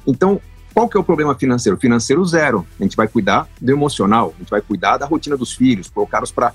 [0.07, 0.41] Então,
[0.75, 1.79] qual que é o problema financeiro?
[1.79, 2.67] Financeiro zero.
[2.81, 6.33] A gente vai cuidar do emocional, a gente vai cuidar da rotina dos filhos, colocá-los
[6.33, 6.53] para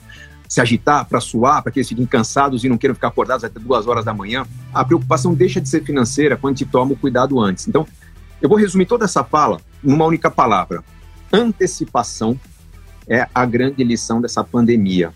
[0.49, 3.59] se agitar, para suar, para que eles fiquem cansados e não queiram ficar acordados até
[3.59, 4.45] duas horas da manhã.
[4.73, 7.67] A preocupação deixa de ser financeira quando a gente toma o cuidado antes.
[7.67, 7.85] Então,
[8.41, 10.83] eu vou resumir toda essa fala numa única palavra.
[11.31, 12.39] Antecipação
[13.07, 15.13] é a grande lição dessa pandemia.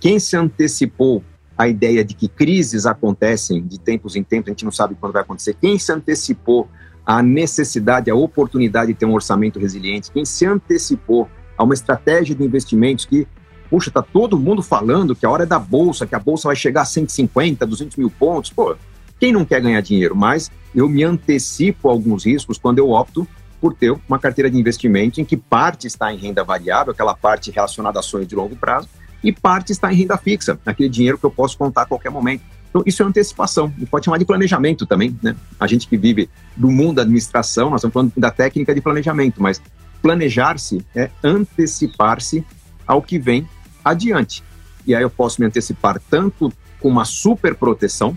[0.00, 1.22] quem se antecipou
[1.56, 5.12] à ideia de que crises acontecem de tempos em tempos, a gente não sabe quando
[5.12, 6.68] vai acontecer, quem se antecipou
[7.04, 12.34] à necessidade, à oportunidade de ter um orçamento resiliente, quem se antecipou a uma estratégia
[12.34, 13.26] de investimentos que,
[13.68, 16.56] puxa, está todo mundo falando que a hora é da bolsa, que a bolsa vai
[16.56, 18.76] chegar a 150, 200 mil pontos, pô,
[19.18, 20.16] quem não quer ganhar dinheiro?
[20.16, 23.26] Mas eu me antecipo a alguns riscos quando eu opto
[23.60, 27.50] por ter uma carteira de investimento em que parte está em renda variável, aquela parte
[27.52, 28.88] relacionada a sonhos de longo prazo,
[29.22, 32.42] e parte está em renda fixa, aquele dinheiro que eu posso contar a qualquer momento.
[32.70, 35.36] Então, isso é antecipação, a gente pode chamar de planejamento também, né?
[35.60, 39.42] A gente que vive do mundo da administração, nós estamos falando da técnica de planejamento,
[39.42, 39.60] mas
[40.00, 42.44] planejar-se é antecipar-se
[42.86, 43.46] ao que vem
[43.84, 44.42] adiante.
[44.86, 48.16] E aí eu posso me antecipar tanto com uma super proteção,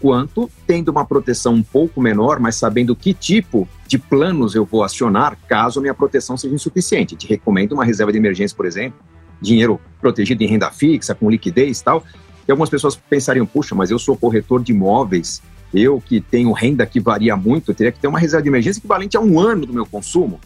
[0.00, 4.84] quanto tendo uma proteção um pouco menor, mas sabendo que tipo de planos eu vou
[4.84, 7.16] acionar caso a minha proteção seja insuficiente.
[7.16, 8.98] Te recomendo uma reserva de emergência, por exemplo,
[9.40, 12.04] dinheiro protegido em renda fixa, com liquidez e tal,
[12.46, 16.86] e algumas pessoas pensariam, puxa, mas eu sou corretor de imóveis, eu que tenho renda
[16.86, 19.72] que varia muito, teria que ter uma reserva de emergência equivalente a um ano do
[19.72, 20.40] meu consumo.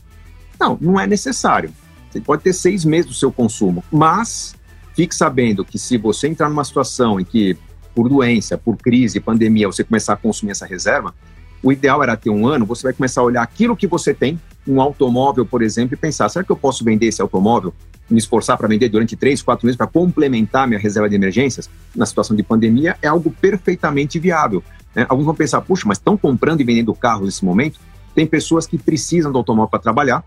[0.59, 1.71] Não, não é necessário.
[2.11, 4.55] Você pode ter seis meses do seu consumo, mas
[4.95, 7.57] fique sabendo que se você entrar numa situação em que,
[7.95, 11.15] por doença, por crise, pandemia, você começar a consumir essa reserva,
[11.63, 14.41] o ideal era ter um ano, você vai começar a olhar aquilo que você tem,
[14.67, 17.73] um automóvel, por exemplo, e pensar, será que eu posso vender esse automóvel?
[18.13, 22.05] me esforçar para vender durante três, quatro meses para complementar minha reserva de emergências na
[22.07, 24.63] situação de pandemia é algo perfeitamente viável.
[24.95, 25.07] Né?
[25.09, 27.81] Alguns vão pensar, puxa, mas estão comprando e vendendo carros nesse momento?
[28.15, 30.23] Tem pessoas que precisam do automóvel para trabalhar,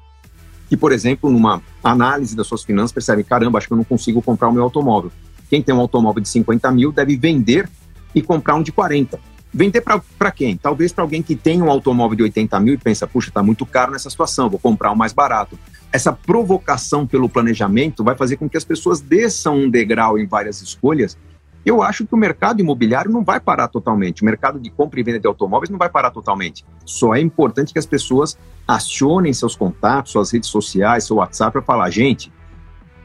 [0.67, 4.21] que, por exemplo, numa análise das suas finanças, percebem, caramba, acho que eu não consigo
[4.21, 5.11] comprar o meu automóvel.
[5.49, 7.69] Quem tem um automóvel de 50 mil deve vender
[8.15, 9.19] e comprar um de 40.
[9.55, 10.57] Vender para quem?
[10.57, 13.65] Talvez para alguém que tem um automóvel de 80 mil e pensa, puxa, está muito
[13.65, 15.57] caro nessa situação, vou comprar um mais barato
[15.95, 20.61] essa provocação pelo planejamento vai fazer com que as pessoas desçam um degrau em várias
[20.61, 21.17] escolhas.
[21.65, 25.03] Eu acho que o mercado imobiliário não vai parar totalmente, o mercado de compra e
[25.03, 26.65] venda de automóveis não vai parar totalmente.
[26.85, 28.37] Só é importante que as pessoas
[28.67, 32.29] acionem seus contatos, suas redes sociais, seu WhatsApp para falar, gente,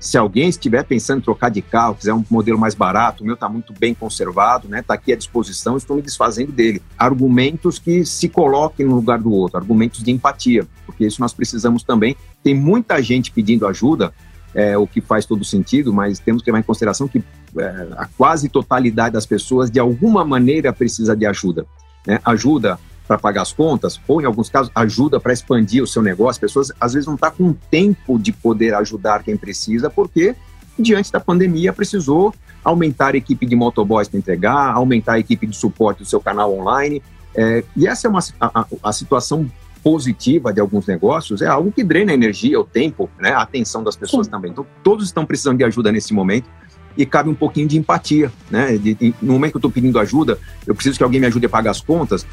[0.00, 3.34] se alguém estiver pensando em trocar de carro, quiser um modelo mais barato, o meu
[3.34, 4.80] está muito bem conservado, né?
[4.80, 6.80] Está aqui à disposição, estou me desfazendo dele.
[6.96, 11.82] Argumentos que se coloquem no lugar do outro, argumentos de empatia, porque isso nós precisamos
[11.82, 12.16] também.
[12.42, 14.10] Tem muita gente pedindo ajuda,
[14.54, 17.22] é, o que faz todo sentido, mas temos que levar em consideração que
[17.58, 21.66] é, a quase totalidade das pessoas, de alguma maneira, precisa de ajuda.
[22.06, 22.18] Né?
[22.24, 22.78] Ajuda
[23.10, 26.30] para pagar as contas, ou em alguns casos, ajuda para expandir o seu negócio.
[26.30, 30.36] As pessoas às vezes não estão tá com tempo de poder ajudar quem precisa, porque
[30.78, 35.56] diante da pandemia precisou aumentar a equipe de motoboys para entregar, aumentar a equipe de
[35.56, 37.02] suporte do seu canal online.
[37.34, 39.50] É, e essa é uma, a, a, situação
[39.82, 43.82] positiva de alguns negócios, é algo que drena a energia, o tempo, né, a atenção
[43.82, 44.30] das pessoas Sim.
[44.30, 44.52] também.
[44.52, 46.48] Então, todos estão precisando de ajuda nesse momento
[46.96, 48.76] e cabe um pouquinho de empatia, né?
[48.76, 51.46] De, de, no momento que eu estou pedindo ajuda, eu preciso que alguém me ajude
[51.46, 52.26] a pagar as contas.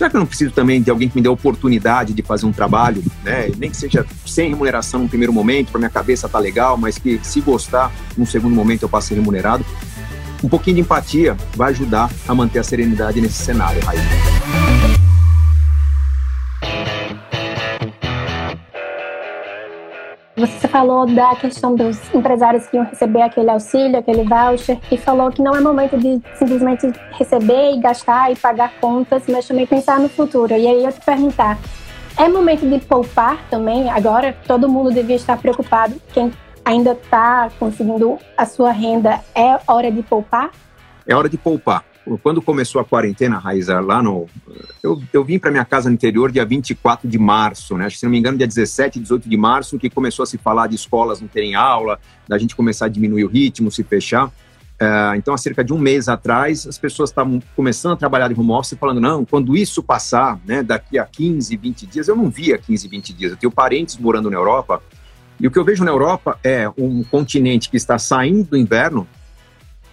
[0.00, 2.46] Será que eu não preciso também de alguém que me dê a oportunidade de fazer
[2.46, 3.50] um trabalho, né?
[3.58, 7.20] Nem que seja sem remuneração no primeiro momento, para minha cabeça tá legal, mas que
[7.22, 9.62] se gostar, no segundo momento eu passe remunerado.
[10.42, 13.98] Um pouquinho de empatia vai ajudar a manter a serenidade nesse cenário, Raí.
[20.40, 25.30] Você falou da questão dos empresários que iam receber aquele auxílio, aquele voucher, e falou
[25.30, 30.00] que não é momento de simplesmente receber e gastar e pagar contas, mas também pensar
[30.00, 30.54] no futuro.
[30.54, 31.58] E aí eu te perguntar,
[32.16, 33.90] é momento de poupar também?
[33.90, 36.00] Agora todo mundo devia estar preocupado.
[36.10, 36.32] Quem
[36.64, 40.52] ainda está conseguindo a sua renda, é hora de poupar?
[41.06, 41.84] É hora de poupar
[42.22, 44.26] quando começou a quarentena, Raiza, lá no.
[44.82, 47.90] Eu, eu vim para minha casa no interior dia 24 de março, né?
[47.90, 50.76] Se não me engano, dia 17, 18 de março, que começou a se falar de
[50.76, 54.26] escolas não terem aula, da gente começar a diminuir o ritmo, se fechar.
[54.26, 58.38] Uh, então, há cerca de um mês atrás, as pessoas estavam começando a trabalhar em
[58.38, 62.30] home office falando, não, quando isso passar, né, daqui a 15, 20 dias, eu não
[62.30, 63.32] via 15, 20 dias.
[63.32, 64.82] Eu tenho parentes morando na Europa,
[65.38, 69.06] e o que eu vejo na Europa é um continente que está saindo do inverno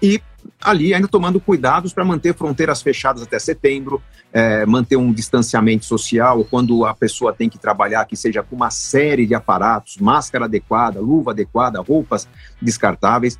[0.01, 0.21] e
[0.61, 6.43] ali ainda tomando cuidados para manter fronteiras fechadas até setembro, é, manter um distanciamento social,
[6.45, 10.99] quando a pessoa tem que trabalhar, que seja com uma série de aparatos, máscara adequada,
[10.99, 12.27] luva adequada, roupas
[12.61, 13.39] descartáveis.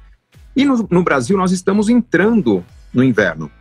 [0.55, 3.51] E no, no Brasil nós estamos entrando no inverno.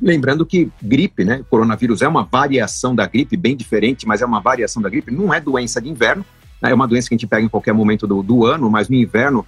[0.00, 1.44] Lembrando que gripe, né?
[1.48, 5.32] coronavírus é uma variação da gripe, bem diferente, mas é uma variação da gripe, não
[5.32, 6.24] é doença de inverno,
[6.60, 6.70] né?
[6.70, 8.96] é uma doença que a gente pega em qualquer momento do, do ano, mas no
[8.96, 9.46] inverno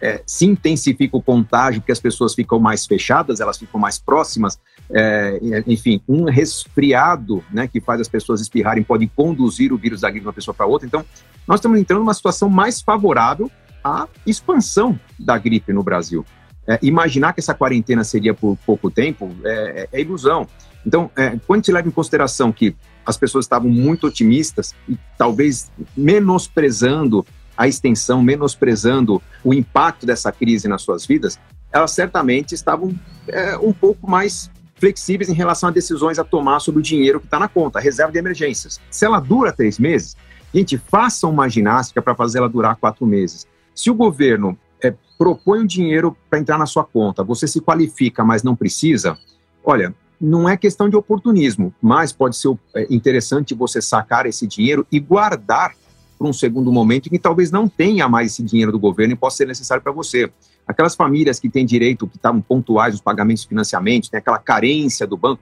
[0.00, 4.58] é, se intensifica o contágio, porque as pessoas ficam mais fechadas, elas ficam mais próximas,
[4.90, 10.08] é, enfim, um resfriado né, que faz as pessoas espirrarem pode conduzir o vírus da
[10.10, 10.86] gripe de uma pessoa para outra.
[10.86, 11.04] Então,
[11.46, 13.50] nós estamos entrando numa situação mais favorável
[13.82, 16.24] à expansão da gripe no Brasil.
[16.66, 20.46] é, imaginar que essa quarentena seria por pouco tempo é, é, ilusão.
[20.84, 25.70] Então, é, quando se leva em consideração que as pessoas estavam muito otimistas e talvez
[25.96, 27.24] menosprezando
[27.56, 31.38] a extensão, menosprezando o impacto dessa crise nas suas vidas,
[31.72, 32.94] elas certamente estavam
[33.28, 37.26] é, um pouco mais flexíveis em relação a decisões a tomar sobre o dinheiro que
[37.26, 38.80] está na conta, a reserva de emergências.
[38.90, 40.16] Se ela dura três meses,
[40.52, 43.46] gente, faça uma ginástica para fazer ela durar quatro meses.
[43.74, 48.24] Se o governo é, propõe um dinheiro para entrar na sua conta, você se qualifica,
[48.24, 49.18] mas não precisa,
[49.64, 54.86] olha, não é questão de oportunismo, mas pode ser é, interessante você sacar esse dinheiro
[54.90, 55.74] e guardar
[56.18, 59.16] para um segundo momento em que talvez não tenha mais esse dinheiro do governo e
[59.16, 60.30] possa ser necessário para você.
[60.66, 65.06] Aquelas famílias que têm direito, que estavam pontuais os pagamentos de financiamentos, tem aquela carência
[65.06, 65.40] do banco,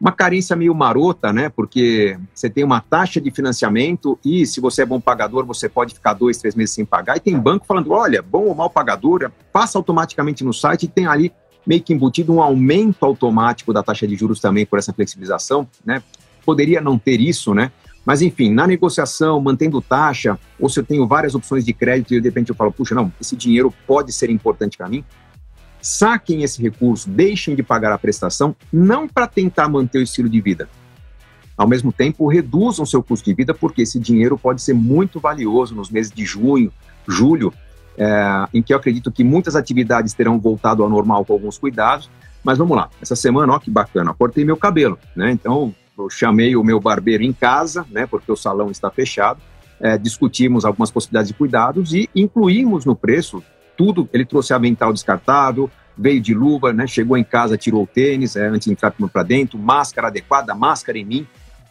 [0.00, 1.50] uma carência meio marota, né?
[1.50, 5.92] Porque você tem uma taxa de financiamento e se você é bom pagador, você pode
[5.92, 7.18] ficar dois, três meses sem pagar.
[7.18, 11.06] E tem banco falando, olha, bom ou mal pagador, passa automaticamente no site e tem
[11.06, 11.30] ali
[11.66, 16.02] meio que embutido um aumento automático da taxa de juros também por essa flexibilização, né?
[16.46, 17.70] Poderia não ter isso, né?
[18.04, 22.20] Mas, enfim, na negociação, mantendo taxa, ou se eu tenho várias opções de crédito e
[22.20, 25.04] de repente eu falo, puxa, não, esse dinheiro pode ser importante para mim,
[25.82, 30.40] saquem esse recurso, deixem de pagar a prestação, não para tentar manter o estilo de
[30.40, 30.68] vida.
[31.56, 35.74] Ao mesmo tempo, reduzam seu custo de vida, porque esse dinheiro pode ser muito valioso
[35.74, 36.72] nos meses de junho,
[37.06, 37.52] julho,
[37.98, 42.10] é, em que eu acredito que muitas atividades terão voltado ao normal com alguns cuidados.
[42.42, 45.30] Mas vamos lá, essa semana, ó que bacana, cortei meu cabelo, né?
[45.30, 45.74] Então,
[46.08, 48.06] chamei o meu barbeiro em casa, né?
[48.06, 49.40] Porque o salão está fechado.
[49.80, 53.42] É, discutimos algumas possibilidades de cuidados e incluímos no preço
[53.76, 54.08] tudo.
[54.12, 56.86] Ele trouxe avental descartável, veio de luva, né?
[56.86, 60.98] Chegou em casa, tirou o tênis, é, antes de entrar para dentro, máscara adequada, máscara
[60.98, 61.26] em mim.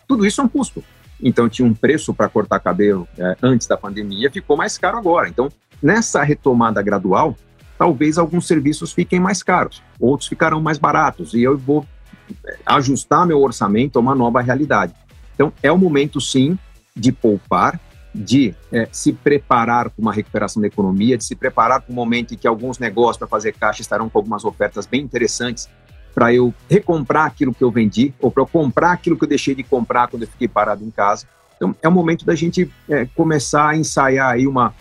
[0.07, 0.83] Tudo isso é um custo.
[1.21, 5.27] Então tinha um preço para cortar cabelo é, antes da pandemia, ficou mais caro agora.
[5.27, 5.49] Então,
[5.81, 7.35] nessa retomada gradual,
[7.77, 11.85] talvez alguns serviços fiquem mais caros, outros ficarão mais baratos, e eu vou
[12.65, 14.93] ajustar meu orçamento a uma nova realidade.
[15.33, 16.57] Então, é o momento, sim,
[16.95, 17.79] de poupar,
[18.13, 22.33] de é, se preparar para uma recuperação da economia, de se preparar para o momento
[22.33, 25.69] em que alguns negócios para fazer caixa estarão com algumas ofertas bem interessantes
[26.13, 29.53] para eu recomprar aquilo que eu vendi ou para eu comprar aquilo que eu deixei
[29.53, 31.27] de comprar quando eu fiquei parado em casa.
[31.55, 34.73] Então, é o momento da gente é, começar a ensaiar aí uma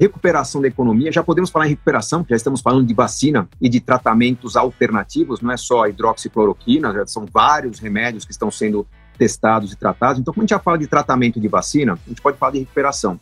[0.00, 1.12] recuperação da economia.
[1.12, 5.52] Já podemos falar em recuperação, já estamos falando de vacina e de tratamentos alternativos, não
[5.52, 8.86] é só hidroxicloroquina, já são vários remédios que estão sendo
[9.18, 10.18] testados e tratados.
[10.18, 12.60] Então, quando a gente já fala de tratamento de vacina, a gente pode falar de
[12.60, 13.20] recuperação.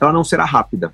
[0.00, 0.92] Ela não será rápida.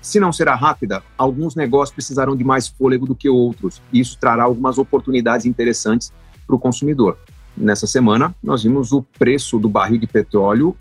[0.00, 3.82] Se não será rápida, alguns negócios precisarão de mais fôlego do que outros.
[3.92, 6.12] E isso trará algumas oportunidades interessantes
[6.46, 7.18] para o consumidor.
[7.56, 10.76] Nessa semana, nós vimos o preço do barril de petróleo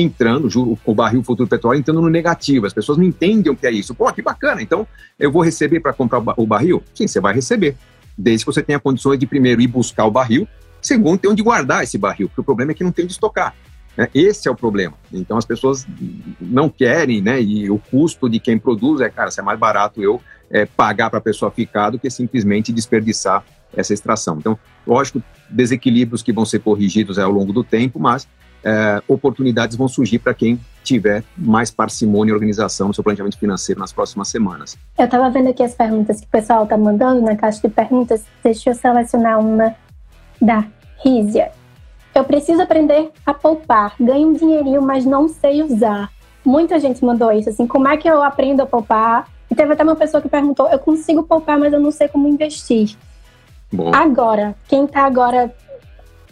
[0.00, 0.48] entrando,
[0.84, 2.66] o barril futuro petróleo entrando no negativo.
[2.66, 3.94] As pessoas não entendem o que é isso.
[3.94, 4.62] Pô, que bacana.
[4.62, 4.86] Então,
[5.18, 6.82] eu vou receber para comprar o barril?
[6.94, 7.76] Sim, você vai receber.
[8.16, 10.46] Desde que você tenha condições de, primeiro, ir buscar o barril
[10.80, 13.54] Segundo, tem onde guardar esse barril, porque o problema é que não tem onde estocar.
[13.96, 14.08] Né?
[14.14, 14.94] Esse é o problema.
[15.12, 15.86] Então as pessoas
[16.40, 17.40] não querem, né?
[17.40, 21.10] E o custo de quem produz é, cara, se é mais barato eu é, pagar
[21.10, 23.44] para a pessoa ficar do que simplesmente desperdiçar
[23.76, 24.36] essa extração.
[24.38, 28.26] Então, lógico, desequilíbrios que vão ser corrigidos ao longo do tempo, mas
[28.64, 33.80] é, oportunidades vão surgir para quem tiver mais parcimônia e organização no seu planejamento financeiro
[33.80, 34.78] nas próximas semanas.
[34.98, 38.24] Eu estava vendo aqui as perguntas que o pessoal está mandando na caixa de perguntas.
[38.42, 39.74] Deixa eu selecionar uma
[40.40, 40.64] da
[41.04, 41.52] Rízia.
[42.14, 43.94] Eu preciso aprender a poupar.
[44.00, 46.10] Ganho um dinheirinho, mas não sei usar.
[46.44, 49.28] Muita gente mandou isso, assim, como é que eu aprendo a poupar?
[49.50, 52.28] E teve até uma pessoa que perguntou, eu consigo poupar, mas eu não sei como
[52.28, 52.96] investir.
[53.72, 53.92] Bom.
[53.94, 55.54] Agora, quem está agora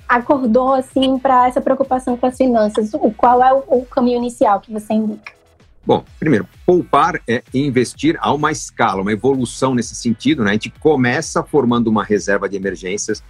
[0.09, 4.73] acordou assim para essa preocupação com as finanças, qual é o, o caminho inicial que
[4.73, 5.33] você indica?
[5.85, 10.51] Bom, primeiro, poupar é investir a uma escala, uma evolução nesse sentido, né?
[10.51, 13.23] A gente começa formando uma reserva de emergências,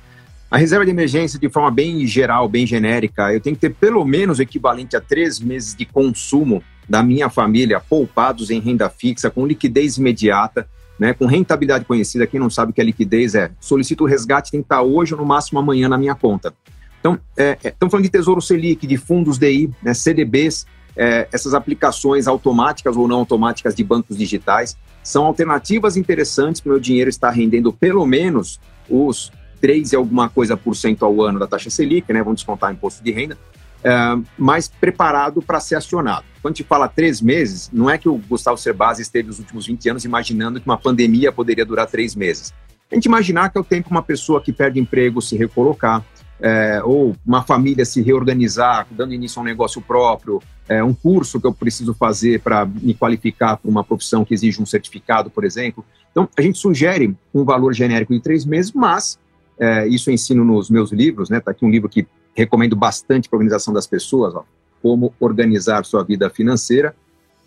[0.50, 4.04] a reserva de emergência, de forma bem geral, bem genérica, eu tenho que ter pelo
[4.04, 9.30] menos o equivalente a três meses de consumo da minha família poupados em renda fixa,
[9.30, 10.66] com liquidez imediata,
[10.98, 12.26] né, com rentabilidade conhecida.
[12.26, 15.14] Quem não sabe o que é liquidez é, solicito o resgate, tem que estar hoje
[15.14, 16.52] ou no máximo amanhã na minha conta.
[17.00, 20.66] Então, é, é, estamos falando de Tesouro Selic, de fundos DI, né, CDBs,
[20.96, 26.72] é, essas aplicações automáticas ou não automáticas de bancos digitais, são alternativas interessantes para o
[26.72, 28.60] meu dinheiro estar rendendo pelo menos
[28.90, 32.22] os 3 e alguma coisa por cento ao ano da taxa Selic, né?
[32.22, 33.38] Vamos descontar imposto de renda,
[33.84, 33.90] é,
[34.36, 36.24] mas preparado para ser acionado.
[36.42, 39.90] Quando gente fala três meses, não é que o Gustavo Cerbasi esteve nos últimos 20
[39.90, 42.52] anos imaginando que uma pandemia poderia durar três meses.
[42.90, 46.04] A gente imaginar que é o tempo uma pessoa que perde emprego se recolocar,
[46.40, 51.40] é, ou uma família se reorganizar, dando início a um negócio próprio, é, um curso
[51.40, 55.44] que eu preciso fazer para me qualificar para uma profissão que exige um certificado, por
[55.44, 55.84] exemplo.
[56.10, 59.18] Então, a gente sugere um valor genérico de três meses, mas
[59.58, 61.38] é, isso eu ensino nos meus livros, né?
[61.38, 62.06] Está aqui um livro que
[62.38, 64.44] recomendo bastante para a organização das pessoas, ó,
[64.80, 66.94] como organizar sua vida financeira.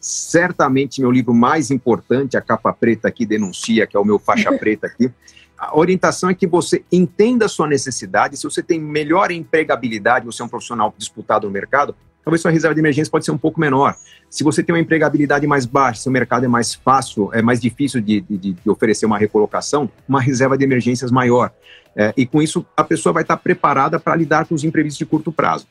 [0.01, 4.51] Certamente meu livro mais importante, a capa preta aqui denuncia, que é o meu faixa
[4.59, 5.09] preta aqui,
[5.57, 8.35] a orientação é que você entenda a sua necessidade.
[8.35, 12.73] Se você tem melhor empregabilidade, você é um profissional disputado no mercado, talvez sua reserva
[12.73, 13.95] de emergência pode ser um pouco menor.
[14.29, 18.01] Se você tem uma empregabilidade mais baixa, seu mercado é mais fácil, é mais difícil
[18.01, 21.53] de, de, de oferecer uma recolocação, uma reserva de emergências maior.
[21.95, 25.05] É, e com isso, a pessoa vai estar preparada para lidar com os imprevistos de
[25.05, 25.67] curto prazo.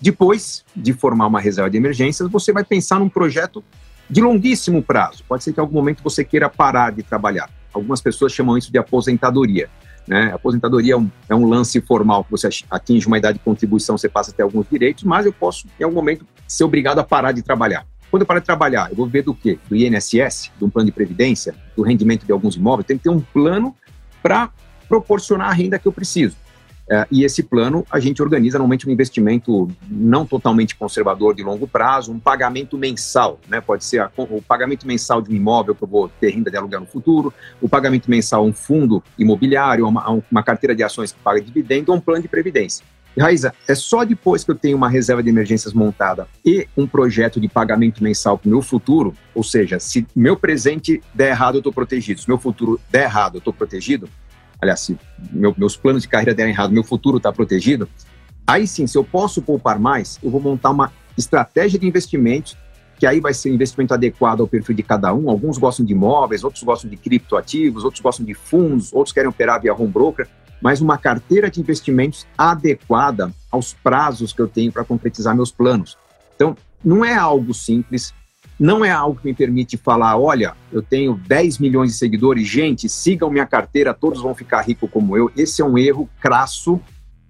[0.00, 3.62] Depois de formar uma reserva de emergências, você vai pensar num projeto
[4.08, 5.24] de longuíssimo prazo.
[5.26, 7.48] Pode ser que em algum momento você queira parar de trabalhar.
[7.72, 9.68] Algumas pessoas chamam isso de aposentadoria.
[10.06, 10.30] Né?
[10.32, 14.08] Aposentadoria é um, é um, lance formal, que você atinge uma idade de contribuição, você
[14.08, 17.32] passa a ter alguns direitos, mas eu posso, em algum momento, ser obrigado a parar
[17.32, 17.86] de trabalhar.
[18.10, 19.58] Quando eu parar de trabalhar, eu vou ver do quê?
[19.68, 22.86] Do INSS, de um plano de previdência, do rendimento de alguns imóveis.
[22.86, 23.74] Tem que ter um plano
[24.22, 24.50] para
[24.88, 26.36] proporcionar a renda que eu preciso.
[26.88, 31.66] É, e esse plano a gente organiza normalmente um investimento não totalmente conservador de longo
[31.66, 33.58] prazo, um pagamento mensal, né?
[33.58, 36.58] Pode ser a, o pagamento mensal de um imóvel que eu vou ter renda de
[36.58, 41.18] aluguel no futuro, o pagamento mensal um fundo imobiliário, uma, uma carteira de ações que
[41.20, 42.84] paga dividendo ou um plano de previdência.
[43.18, 47.40] Raíza, é só depois que eu tenho uma reserva de emergências montada e um projeto
[47.40, 51.60] de pagamento mensal para o meu futuro, ou seja, se meu presente der errado, eu
[51.60, 54.08] estou protegido, se meu futuro der errado, eu estou protegido,
[54.64, 54.98] aliás, se
[55.30, 57.88] meu, meus planos de carreira derem errado, meu futuro está protegido,
[58.46, 62.56] aí sim, se eu posso poupar mais, eu vou montar uma estratégia de investimentos,
[62.98, 65.28] que aí vai ser um investimento adequado ao perfil de cada um.
[65.28, 69.60] Alguns gostam de imóveis, outros gostam de criptoativos, outros gostam de fundos, outros querem operar
[69.60, 70.28] via home broker,
[70.60, 75.98] mas uma carteira de investimentos adequada aos prazos que eu tenho para concretizar meus planos.
[76.34, 78.14] Então, não é algo simples,
[78.58, 82.88] não é algo que me permite falar, olha, eu tenho 10 milhões de seguidores, gente,
[82.88, 85.30] sigam minha carteira, todos vão ficar ricos como eu.
[85.36, 86.80] Esse é um erro crasso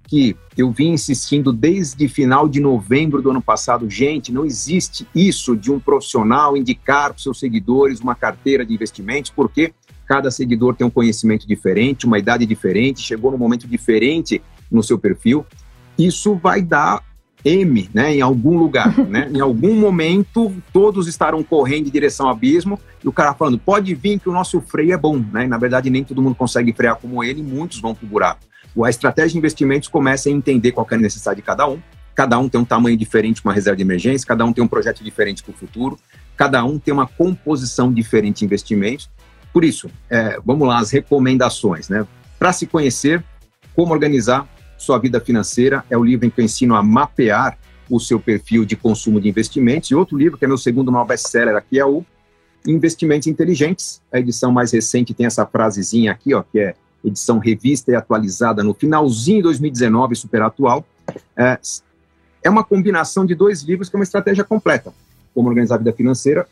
[0.07, 3.89] que eu vim insistindo desde final de novembro do ano passado.
[3.89, 9.31] Gente, não existe isso de um profissional indicar para seus seguidores uma carteira de investimentos,
[9.31, 9.73] porque
[10.07, 14.99] cada seguidor tem um conhecimento diferente, uma idade diferente, chegou num momento diferente no seu
[14.99, 15.47] perfil.
[15.99, 17.03] Isso vai dar
[17.45, 19.29] M, né, em algum lugar, né?
[19.33, 23.95] Em algum momento todos estarão correndo em direção ao abismo e o cara falando, pode
[23.95, 25.47] vir que o nosso freio é bom, né?
[25.47, 28.41] Na verdade nem todo mundo consegue frear como ele, muitos vão pro buraco.
[28.83, 31.81] A estratégia de investimentos começa a entender qual é a necessidade de cada um.
[32.15, 35.03] Cada um tem um tamanho diferente, uma reserva de emergência, cada um tem um projeto
[35.03, 35.99] diferente para o futuro,
[36.37, 39.11] cada um tem uma composição diferente de investimentos.
[39.53, 42.07] Por isso, é, vamos lá, as recomendações, né?
[42.39, 43.23] Para se conhecer,
[43.75, 47.59] como organizar sua Vida Financeira é o livro em que eu ensino a mapear
[47.89, 49.91] o seu perfil de consumo de investimentos.
[49.91, 52.05] E outro livro, que é meu segundo maior best-seller aqui, é o
[52.67, 54.01] Investimentos Inteligentes.
[54.13, 58.65] A edição mais recente tem essa frasezinha aqui, ó, que é edição revista e atualizada
[58.65, 60.85] no finalzinho de 2019, super atual.
[61.37, 61.59] É,
[62.43, 64.93] é uma combinação de dois livros que é uma estratégia completa.
[65.35, 66.49] Como organizar a vida financeira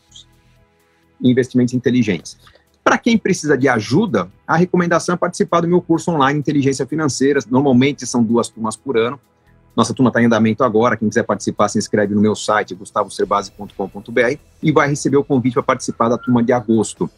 [1.23, 2.37] investimentos inteligentes.
[2.85, 7.39] Para quem precisa de ajuda, a recomendação é participar do meu curso online Inteligência Financeira.
[7.49, 9.21] Normalmente são duas turmas por ano.
[9.75, 10.97] Nossa turma está em andamento agora.
[10.97, 15.63] Quem quiser participar, se inscreve no meu site, gustavocerbase.com.br, e vai receber o convite para
[15.63, 17.09] participar da turma de agosto.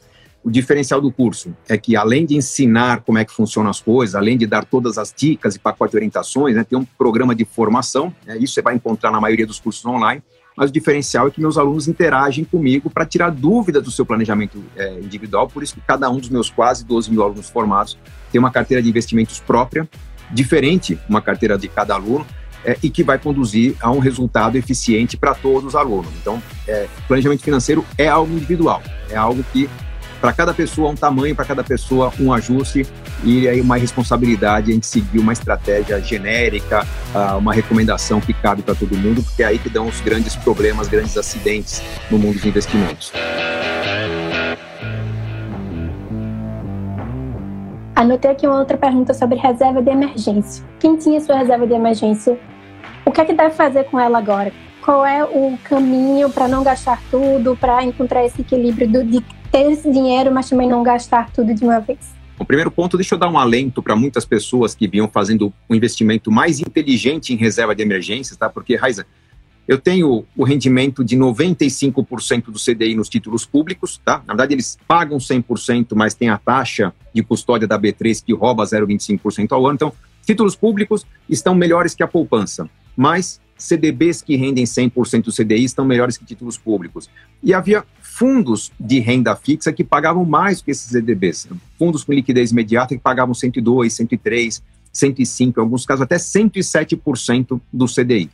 [0.45, 4.15] O diferencial do curso é que, além de ensinar como é que funcionam as coisas,
[4.15, 7.47] além de dar todas as dicas e pacote de orientações, né, tem um programa de
[7.47, 8.15] formação.
[8.27, 10.23] Né, isso você vai encontrar na maioria dos cursos online
[10.57, 14.63] mas o diferencial é que meus alunos interagem comigo para tirar dúvidas do seu planejamento
[14.77, 17.99] é, individual, por isso que cada um dos meus quase 12 mil alunos formados
[18.31, 19.89] tem uma carteira de investimentos própria,
[20.31, 22.27] diferente uma carteira de cada aluno,
[22.65, 26.11] é, e que vai conduzir a um resultado eficiente para todos os alunos.
[26.21, 29.69] Então, é, planejamento financeiro é algo individual, é algo que
[30.25, 32.87] para cada pessoa um tamanho, para cada pessoa um ajuste
[33.23, 38.75] e aí uma responsabilidade em seguir uma estratégia genérica, ah, uma recomendação que cabe para
[38.75, 42.47] todo mundo, porque é aí que dão os grandes problemas, grandes acidentes no mundo dos
[42.47, 43.13] investimentos.
[47.95, 50.65] Anotei aqui uma outra pergunta sobre reserva de emergência.
[50.81, 52.41] Quem tinha sua reserva de emergência,
[53.05, 54.51] o que é que deve fazer com ela agora?
[54.83, 59.23] Qual é o caminho para não gastar tudo, para encontrar esse equilíbrio do, de
[59.55, 61.99] ter esse dinheiro, mas também não gastar tudo de uma vez?
[62.37, 65.75] O primeiro ponto, deixa eu dar um alento para muitas pessoas que vinham fazendo um
[65.77, 68.49] investimento mais inteligente em reserva de emergências, tá?
[68.49, 69.07] Porque, Raiza,
[69.69, 74.19] eu tenho o rendimento de 95% do CDI nos títulos públicos, tá?
[74.27, 78.65] Na verdade, eles pagam 100%, mas tem a taxa de custódia da B3 que rouba
[78.65, 79.77] 0,25% ao ano.
[79.77, 79.93] Então,
[80.25, 85.85] Títulos públicos estão melhores que a poupança, mas CDBs que rendem 100% do CDI estão
[85.85, 87.11] melhores que títulos públicos.
[87.43, 87.85] E havia
[88.15, 91.49] fundos de renda fixa que pagavam mais que esses CDBs.
[91.77, 94.63] Fundos com liquidez imediata que pagavam 102, 103,
[94.93, 98.31] 105, em alguns casos até 107% do CDI.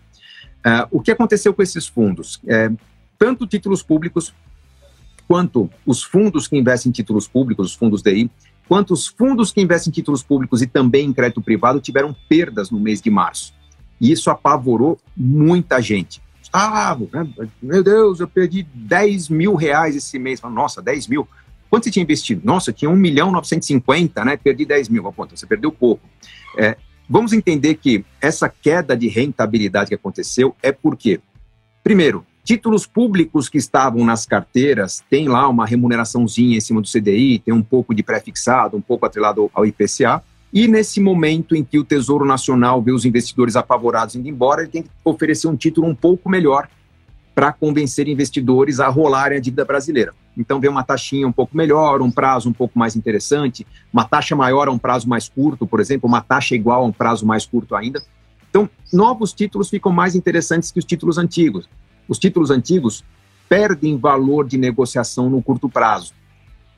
[0.58, 2.38] Uh, o que aconteceu com esses fundos?
[2.46, 2.70] É,
[3.18, 4.34] tanto títulos públicos
[5.26, 8.30] quanto os fundos que investem em títulos públicos, os fundos DI,
[8.68, 12.70] quanto os fundos que investem em títulos públicos e também em crédito privado tiveram perdas
[12.70, 13.54] no mês de março.
[13.98, 16.20] E isso apavorou muita gente.
[16.52, 16.96] Ah,
[17.62, 20.40] meu Deus, eu perdi 10 mil reais esse mês.
[20.42, 21.28] Nossa, 10 mil.
[21.68, 22.42] Quanto você tinha investido?
[22.44, 24.36] Nossa, tinha 1 milhão 950, né?
[24.36, 25.04] Perdi 10 mil.
[25.12, 26.02] Pô, então você perdeu pouco.
[26.58, 26.76] É,
[27.08, 31.20] vamos entender que essa queda de rentabilidade que aconteceu é porque,
[31.84, 37.38] primeiro, títulos públicos que estavam nas carteiras têm lá uma remuneraçãozinha em cima do CDI,
[37.38, 40.20] tem um pouco de pré-fixado, um pouco atrelado ao IPCA.
[40.52, 44.70] E nesse momento em que o Tesouro Nacional vê os investidores apavorados indo embora, ele
[44.70, 46.68] tem que oferecer um título um pouco melhor
[47.34, 50.12] para convencer investidores a rolarem a dívida brasileira.
[50.36, 54.34] Então, vê uma taxinha um pouco melhor, um prazo um pouco mais interessante, uma taxa
[54.34, 57.46] maior a um prazo mais curto, por exemplo, uma taxa igual a um prazo mais
[57.46, 58.02] curto ainda.
[58.48, 61.68] Então, novos títulos ficam mais interessantes que os títulos antigos.
[62.08, 63.04] Os títulos antigos
[63.48, 66.12] perdem valor de negociação no curto prazo.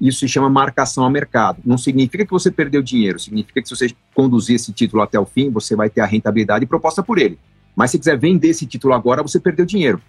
[0.03, 1.63] Isso se chama marcação a mercado.
[1.65, 5.25] Não significa que você perdeu dinheiro, significa que se você conduzir esse título até o
[5.25, 7.39] fim, você vai ter a rentabilidade proposta por ele.
[7.77, 10.03] Mas se quiser vender esse título agora, você perdeu dinheiro.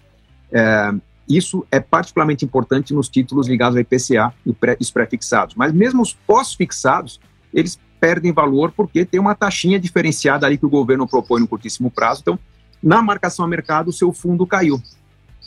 [0.50, 0.92] É,
[1.28, 5.54] isso é particularmente importante nos títulos ligados ao IPCA e os pré-fixados.
[5.54, 7.20] Mas mesmo os pós-fixados,
[7.52, 11.88] eles perdem valor porque tem uma taxinha diferenciada ali que o governo propõe no curtíssimo
[11.88, 12.20] prazo.
[12.20, 12.38] Então,
[12.82, 14.82] na marcação a mercado, o seu fundo caiu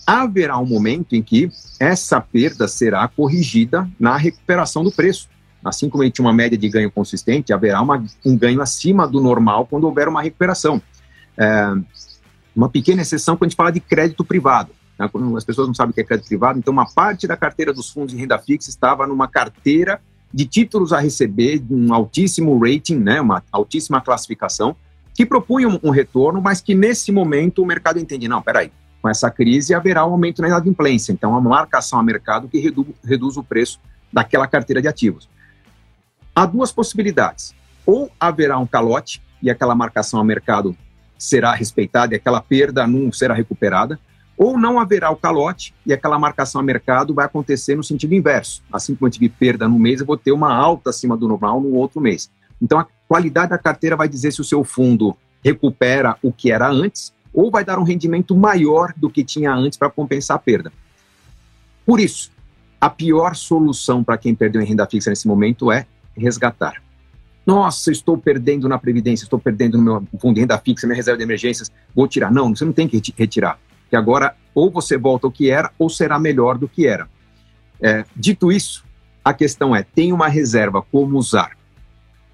[0.06, 5.30] haverá um momento em que essa perda será corrigida na recuperação do preço.
[5.64, 9.08] Assim como a gente tinha uma média de ganho consistente, haverá uma, um ganho acima
[9.08, 10.82] do normal quando houver uma recuperação.
[11.38, 11.74] É,
[12.56, 14.72] uma pequena exceção quando a gente fala de crédito privado.
[14.98, 15.10] Né?
[15.36, 17.89] As pessoas não sabem o que é crédito privado, então uma parte da carteira dos
[17.89, 20.02] fundos de renda fixa estava numa carteira
[20.34, 24.76] de títulos a receber de um altíssimo rating, né, uma altíssima classificação,
[25.14, 28.72] que propunha um, um retorno, mas que nesse momento o mercado entende, não, peraí,
[29.08, 31.14] com essa crise haverá um aumento na inadimplência.
[31.14, 33.80] Então, a marcação a mercado que redu reduz o preço
[34.12, 35.30] daquela carteira de ativos.
[36.36, 37.55] Há duas possibilidades.
[37.86, 40.76] Ou haverá um calote e aquela marcação a mercado
[41.18, 43.97] será respeitada e aquela perda não será recuperada,
[44.38, 48.62] ou não haverá o calote e aquela marcação a mercado vai acontecer no sentido inverso.
[48.72, 51.62] Assim como eu tive perda no mês, eu vou ter uma alta acima do normal
[51.62, 52.30] no outro mês.
[52.62, 56.68] Então, a qualidade da carteira vai dizer se o seu fundo recupera o que era
[56.70, 60.72] antes ou vai dar um rendimento maior do que tinha antes para compensar a perda.
[61.86, 62.32] Por isso,
[62.80, 66.82] a pior solução para quem perdeu em renda fixa nesse momento é resgatar.
[67.46, 71.18] Nossa, estou perdendo na Previdência, estou perdendo no meu fundo de renda fixa, minha reserva
[71.18, 72.32] de emergências, vou tirar.
[72.32, 73.58] Não, você não tem que retirar.
[73.90, 77.08] Que agora ou você volta ao que era ou será melhor do que era.
[77.82, 78.84] É, dito isso,
[79.24, 81.58] a questão é: tem uma reserva, como usar?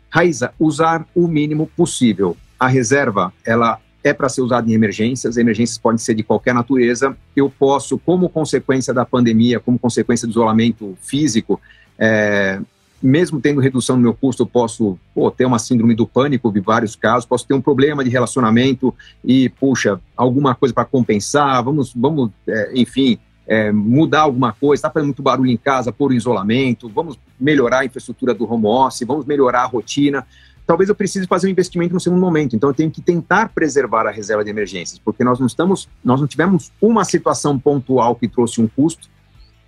[0.10, 2.36] Raiza, usar o mínimo possível.
[2.60, 7.16] A reserva, ela é para ser usado em emergências, emergências podem ser de qualquer natureza.
[7.36, 11.60] Eu posso, como consequência da pandemia, como consequência do isolamento físico,
[11.98, 12.60] é,
[13.02, 16.60] mesmo tendo redução no meu custo, eu posso pô, ter uma síndrome do pânico, de
[16.60, 18.94] vários casos, posso ter um problema de relacionamento
[19.24, 24.90] e, puxa, alguma coisa para compensar, vamos, vamos é, enfim, é, mudar alguma coisa, está
[24.90, 29.06] fazendo muito barulho em casa, pôr o isolamento, vamos melhorar a infraestrutura do home office,
[29.06, 30.26] vamos melhorar a rotina
[30.66, 32.56] talvez eu precise fazer um investimento no segundo momento.
[32.56, 36.20] Então eu tenho que tentar preservar a reserva de emergências, porque nós não estamos, nós
[36.20, 39.10] não tivemos uma situação pontual que trouxe um custo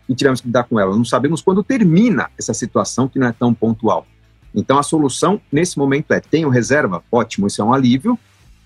[0.07, 0.95] e tivemos que lidar com ela.
[0.95, 4.05] Não sabemos quando termina essa situação que não é tão pontual.
[4.53, 7.03] Então a solução nesse momento é: tenho reserva?
[7.11, 8.17] Ótimo, isso é um alívio,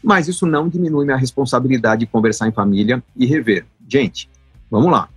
[0.03, 3.65] mas isso não diminui minha responsabilidade de conversar em família e rever.
[3.87, 4.29] Gente,
[4.69, 5.09] vamos lá.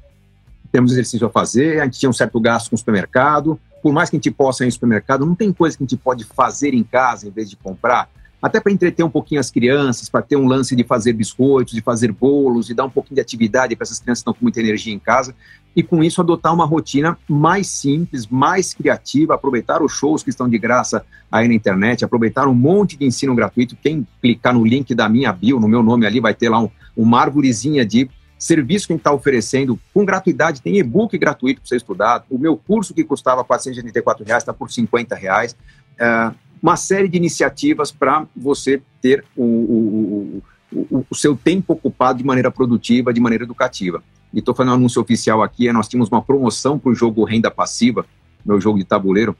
[0.70, 4.08] Temos exercício a fazer, a gente tinha um certo gasto com o supermercado, por mais
[4.08, 6.72] que a gente possa ir no supermercado, não tem coisa que a gente pode fazer
[6.72, 8.08] em casa em vez de comprar,
[8.40, 11.80] até para entreter um pouquinho as crianças, para ter um lance de fazer biscoitos, de
[11.80, 14.58] fazer bolos, e dar um pouquinho de atividade para essas crianças que estão com muita
[14.58, 15.34] energia em casa,
[15.76, 20.48] e com isso adotar uma rotina mais simples, mais criativa, aproveitar os shows que estão
[20.48, 23.76] de graça aí na internet, aproveitar um monte de ensino gratuito.
[23.80, 26.68] Quem clicar no link da minha bio, no meu nome ali, vai ter lá um,
[26.96, 28.10] uma árvorezinha de
[28.42, 32.36] serviço que a gente está oferecendo com gratuidade, tem e-book gratuito para você estudar, o
[32.36, 35.56] meu curso que custava 484 reais está por 50 reais,
[35.96, 42.18] é, uma série de iniciativas para você ter o, o, o, o, seu tempo ocupado
[42.18, 44.02] de maneira produtiva, de maneira educativa.
[44.34, 47.50] E estou fazendo um anúncio oficial aqui, nós tínhamos uma promoção para o jogo Renda
[47.50, 48.04] Passiva,
[48.44, 49.36] meu jogo de tabuleiro,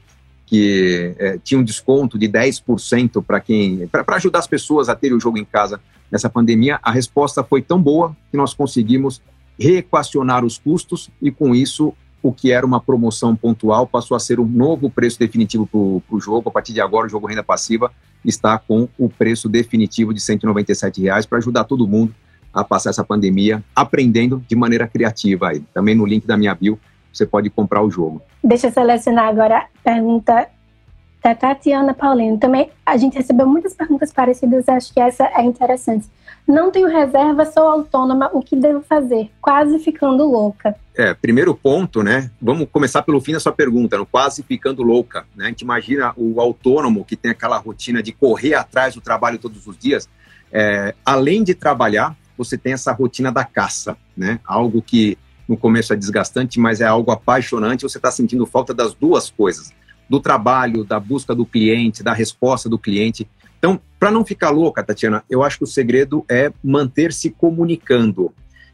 [0.53, 5.17] que é, tinha um desconto de 10% para quem para ajudar as pessoas a terem
[5.17, 5.81] o jogo em casa
[6.11, 9.19] nessa pandemia, a resposta foi tão boa que nós conseguimos
[9.59, 11.91] reequacionar os custos e com isso
[12.21, 16.21] o que era uma promoção pontual passou a ser um novo preço definitivo para o
[16.21, 16.49] jogo.
[16.49, 17.91] A partir de agora, o jogo renda passiva
[18.23, 22.13] está com o preço definitivo de 197 reais para ajudar todo mundo
[22.53, 25.49] a passar essa pandemia aprendendo de maneira criativa.
[25.49, 25.61] Aí.
[25.73, 26.79] Também no link da minha bio
[27.13, 28.21] você pode comprar o jogo.
[28.43, 30.47] Deixa eu selecionar agora a pergunta
[31.23, 32.37] da Tatiana Paulino.
[32.37, 36.07] Também a gente recebeu muitas perguntas parecidas, acho que essa é interessante.
[36.45, 39.31] Não tenho reserva, sou autônoma, o que devo fazer?
[39.41, 40.75] Quase ficando louca.
[40.93, 42.29] É, primeiro ponto, né?
[42.41, 45.25] Vamos começar pelo fim da sua pergunta, no quase ficando louca.
[45.33, 45.45] Né?
[45.45, 49.65] A gente imagina o autônomo que tem aquela rotina de correr atrás do trabalho todos
[49.65, 50.09] os dias.
[50.51, 54.39] É, além de trabalhar, você tem essa rotina da caça, né?
[54.45, 57.83] Algo que no começo é desgastante, mas é algo apaixonante.
[57.83, 59.71] Você está sentindo falta das duas coisas:
[60.09, 63.27] do trabalho, da busca do cliente, da resposta do cliente.
[63.57, 68.33] Então, para não ficar louca, Tatiana, eu acho que o segredo é manter-se comunicando,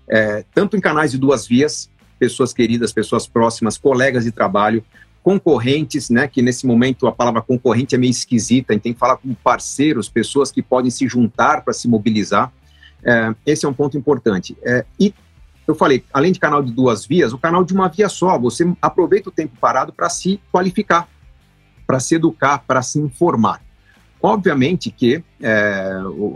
[0.10, 4.84] é, tanto em canais de duas vias, pessoas queridas, pessoas próximas, colegas de trabalho,
[5.22, 6.28] concorrentes, né?
[6.28, 10.10] Que nesse momento a palavra concorrente é meio esquisita, gente tem que falar com parceiros,
[10.10, 12.52] pessoas que podem se juntar para se mobilizar.
[13.04, 14.58] É, esse é um ponto importante.
[14.64, 15.14] É, e
[15.70, 18.38] eu falei, além de canal de duas vias, o canal de uma via só.
[18.40, 21.08] Você aproveita o tempo parado para se qualificar,
[21.86, 23.62] para se educar, para se informar.
[24.22, 25.92] Obviamente que é,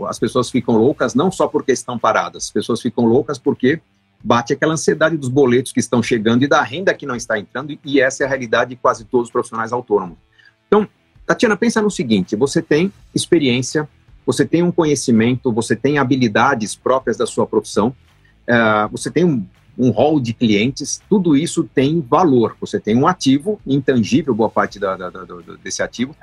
[0.08, 3.80] as pessoas ficam loucas não só porque estão paradas, as pessoas ficam loucas porque
[4.22, 7.76] bate aquela ansiedade dos boletos que estão chegando e da renda que não está entrando,
[7.84, 10.16] e essa é a realidade de quase todos os profissionais autônomos.
[10.66, 10.88] Então,
[11.26, 13.88] Tatiana, pensa no seguinte: você tem experiência,
[14.24, 17.94] você tem um conhecimento, você tem habilidades próprias da sua profissão,
[18.48, 19.46] uh, você tem um,
[19.78, 22.56] um hall de clientes, tudo isso tem valor.
[22.60, 25.24] Você tem um ativo intangível, boa parte da, da, da,
[25.62, 26.14] desse ativo,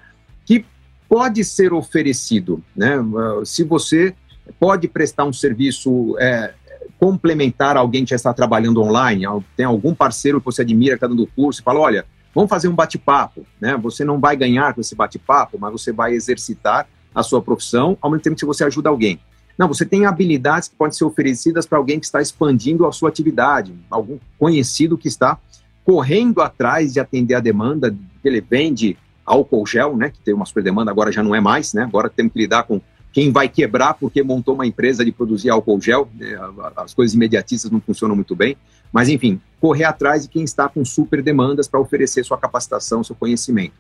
[0.46, 0.66] que
[1.08, 3.00] pode ser oferecido, né?
[3.00, 4.16] Uh, se você
[4.60, 6.54] pode prestar um serviço é,
[7.00, 9.24] complementar a alguém que já está trabalhando online,
[9.56, 12.68] tem algum parceiro que você admira que está dando curso e fala, olha, vamos fazer
[12.68, 13.78] um bate-papo, né?
[13.78, 18.10] Você não vai ganhar com esse bate-papo, mas você vai exercitar a sua profissão ao
[18.10, 19.20] mesmo tempo que você ajuda alguém.
[19.58, 23.10] Não, você tem habilidades que podem ser oferecidas para alguém que está expandindo a sua
[23.10, 25.38] atividade, algum conhecido que está
[25.84, 30.64] correndo atrás de atender a demanda, ele vende álcool gel, né, que tem uma super
[30.64, 32.82] demanda, agora já não é mais, né, agora temos que lidar com
[33.12, 36.38] quem vai quebrar porque montou uma empresa de produzir álcool gel, né,
[36.78, 38.56] as coisas imediatistas não funcionam muito bem,
[38.92, 43.16] mas enfim, correr atrás de quem está com super demandas para oferecer sua capacitação, seu
[43.16, 43.74] conhecimento.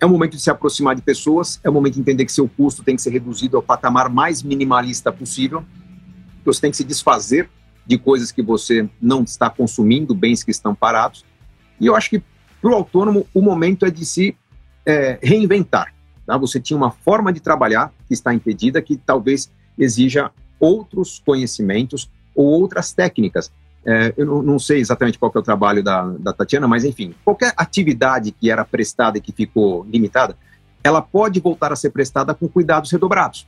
[0.00, 2.48] É o momento de se aproximar de pessoas, é o momento de entender que seu
[2.48, 5.64] custo tem que ser reduzido ao patamar mais minimalista possível,
[6.44, 7.48] você tem que se desfazer
[7.86, 11.24] de coisas que você não está consumindo, bens que estão parados,
[11.80, 12.22] e eu acho que
[12.60, 14.36] para o autônomo o momento é de se
[14.86, 15.94] é, reinventar.
[16.26, 16.36] Tá?
[16.38, 22.46] Você tinha uma forma de trabalhar que está impedida, que talvez exija outros conhecimentos ou
[22.46, 23.52] outras técnicas.
[23.86, 27.52] É, eu não, sei exatamente qual é o trabalho da, da Tatiana, mas enfim, qualquer
[27.56, 30.36] atividade que era prestada e que ficou limitada,
[30.82, 33.46] ela pode voltar a ser prestada com cuidados redobrados.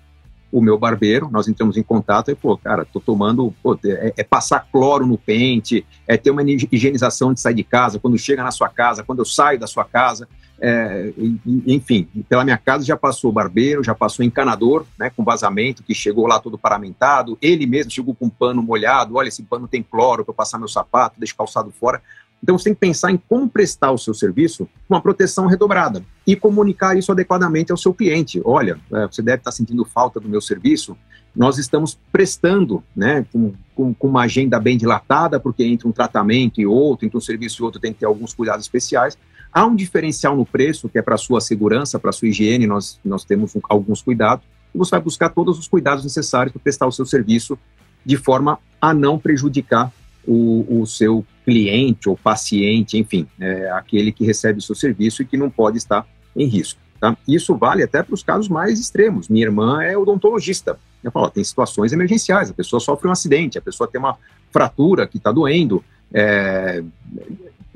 [0.52, 4.24] O meu barbeiro, nós entramos em contato e, pô, cara, tô tomando, pô, é, é,
[4.24, 8.50] passar cloro no pente, é ter uma higienização de sair de casa, quando chega na
[8.50, 10.28] sua casa, quando eu saio da sua casa,
[10.60, 11.12] é,
[11.66, 16.26] enfim, pela minha casa já passou barbeiro, já passou encanador, né, com vazamento, que chegou
[16.26, 20.24] lá todo paramentado, ele mesmo chegou com um pano molhado, olha, esse pano tem cloro
[20.24, 22.00] para passar meu sapato, deixa calçado fora.
[22.42, 26.04] Então você tem que pensar em como prestar o seu serviço com uma proteção redobrada
[26.26, 28.40] e comunicar isso adequadamente ao seu cliente.
[28.44, 30.96] Olha, é, você deve estar sentindo falta do meu serviço.
[31.34, 36.60] Nós estamos prestando, né, com, com, com uma agenda bem dilatada, porque entre um tratamento
[36.60, 39.18] e outro, entre um serviço e outro, tem que ter alguns cuidados especiais.
[39.52, 43.24] Há um diferencial no preço, que é para sua segurança, para sua higiene, nós, nós
[43.24, 44.44] temos um, alguns cuidados,
[44.74, 47.58] e você vai buscar todos os cuidados necessários para prestar o seu serviço
[48.04, 49.92] de forma a não prejudicar
[50.26, 55.24] o, o seu cliente ou paciente, enfim, é aquele que recebe o seu serviço e
[55.24, 56.80] que não pode estar em risco.
[57.00, 57.16] Tá?
[57.26, 59.28] Isso vale até para os casos mais extremos.
[59.28, 60.78] Minha irmã é odontologista.
[61.02, 64.18] Eu falo, tem situações emergenciais, a pessoa sofre um acidente, a pessoa tem uma
[64.50, 66.82] fratura que está doendo, é,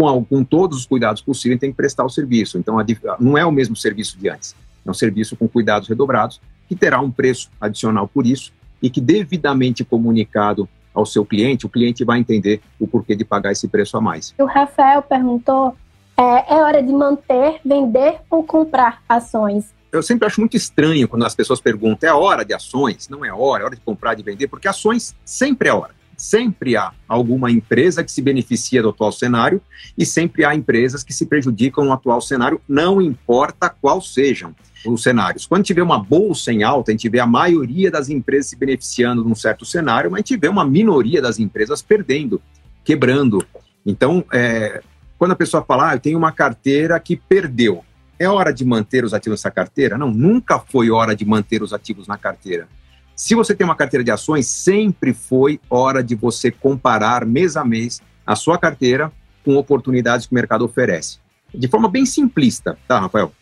[0.01, 2.59] com, com, todos os cuidados possíveis, tem que prestar o serviço.
[2.59, 2.85] Então, a,
[3.21, 4.55] não é o mesmo serviço de antes.
[4.85, 9.01] É um serviço com cuidados redobrados, que terá um preço adicional por isso, e que
[9.01, 13.97] devidamente comunicado ao seu cliente, o cliente vai entender o porquê de pagar esse preço
[13.97, 14.35] a mais.
[14.39, 15.77] O Rafael perguntou:
[16.17, 19.73] é, é hora de manter, vender ou comprar ações?
[19.93, 23.09] Eu sempre acho muito estranho quando as pessoas perguntam: é hora de ações?
[23.09, 26.00] Não é hora, é hora de comprar, de vender, porque ações sempre é hora.
[26.21, 29.59] Sempre há alguma empresa que se beneficia do atual cenário
[29.97, 34.55] e sempre há empresas que se prejudicam no atual cenário, não importa qual sejam
[34.85, 35.47] os cenários.
[35.47, 39.25] Quando vê uma bolsa em alta, a gente vê a maioria das empresas se beneficiando
[39.25, 42.39] de um certo cenário, mas a gente vê uma minoria das empresas perdendo,
[42.85, 43.43] quebrando.
[43.87, 44.83] Então, é,
[45.17, 47.83] quando a pessoa fala, ah, eu tenho uma carteira que perdeu,
[48.19, 49.97] é hora de manter os ativos nessa carteira?
[49.97, 52.69] Não, nunca foi hora de manter os ativos na carteira.
[53.15, 57.65] Se você tem uma carteira de ações, sempre foi hora de você comparar mês a
[57.65, 59.13] mês a sua carteira
[59.45, 61.19] com oportunidades que o mercado oferece.
[61.55, 63.33] De forma bem simplista, tá, Rafael?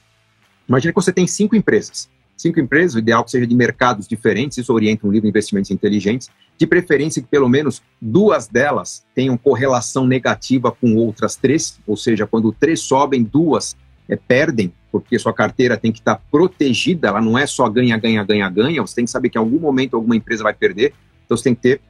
[0.68, 2.08] Imagina que você tem cinco empresas.
[2.36, 6.30] Cinco empresas, o ideal que seja de mercados diferentes, isso orienta um livro Investimentos Inteligentes,
[6.56, 12.26] de preferência que pelo menos duas delas tenham correlação negativa com outras três, ou seja,
[12.26, 13.76] quando três sobem, duas
[14.08, 18.24] é, perdem, porque sua carteira tem que estar protegida, ela não é só ganha, ganha,
[18.24, 21.36] ganha, ganha, você tem que saber que em algum momento alguma empresa vai perder, então
[21.36, 21.80] você tem que ter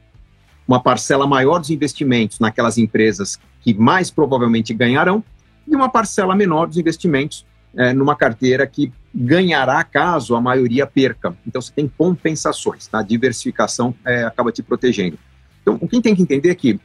[0.67, 5.23] uma parcela maior dos investimentos naquelas empresas que mais provavelmente ganharão
[5.67, 7.45] e uma parcela menor dos investimentos
[7.75, 11.35] é, numa carteira que ganhará caso a maioria perca.
[11.45, 12.99] Então você tem compensações, tá?
[12.99, 15.17] A diversificação é, acaba te protegendo.
[15.61, 16.79] Então o que tem que entender é que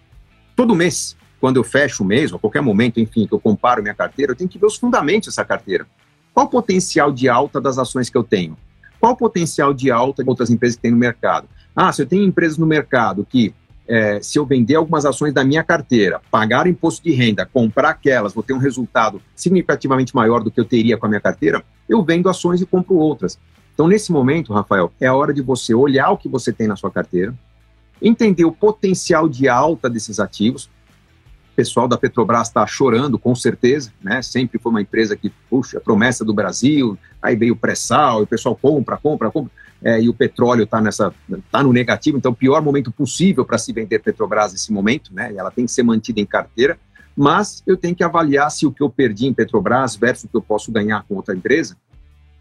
[0.56, 3.82] todo mês quando eu fecho o mês, ou a qualquer momento, enfim, que eu comparo
[3.82, 5.86] minha carteira, eu tenho que ver os fundamentos dessa carteira.
[6.34, 8.56] Qual o potencial de alta das ações que eu tenho?
[9.00, 11.48] Qual o potencial de alta de outras empresas que tem no mercado?
[11.76, 13.54] Ah, se eu tenho empresas no mercado que,
[13.86, 18.32] é, se eu vender algumas ações da minha carteira, pagar imposto de renda, comprar aquelas,
[18.32, 22.02] vou ter um resultado significativamente maior do que eu teria com a minha carteira, eu
[22.02, 23.38] vendo ações e compro outras.
[23.72, 26.74] Então, nesse momento, Rafael, é a hora de você olhar o que você tem na
[26.74, 27.32] sua carteira,
[28.02, 30.68] entender o potencial de alta desses ativos,
[31.54, 34.20] pessoal da Petrobras está chorando, com certeza, né?
[34.22, 38.56] Sempre foi uma empresa que, puxa, promessa do Brasil, aí veio o pré-sal, o pessoal
[38.56, 39.50] compra, compra, compra,
[39.82, 41.14] é, e o petróleo está nessa,
[41.50, 45.32] tá no negativo, então o pior momento possível para se vender Petrobras nesse momento, né?
[45.36, 46.78] Ela tem que ser mantida em carteira,
[47.16, 50.36] mas eu tenho que avaliar se o que eu perdi em Petrobras versus o que
[50.36, 51.76] eu posso ganhar com outra empresa,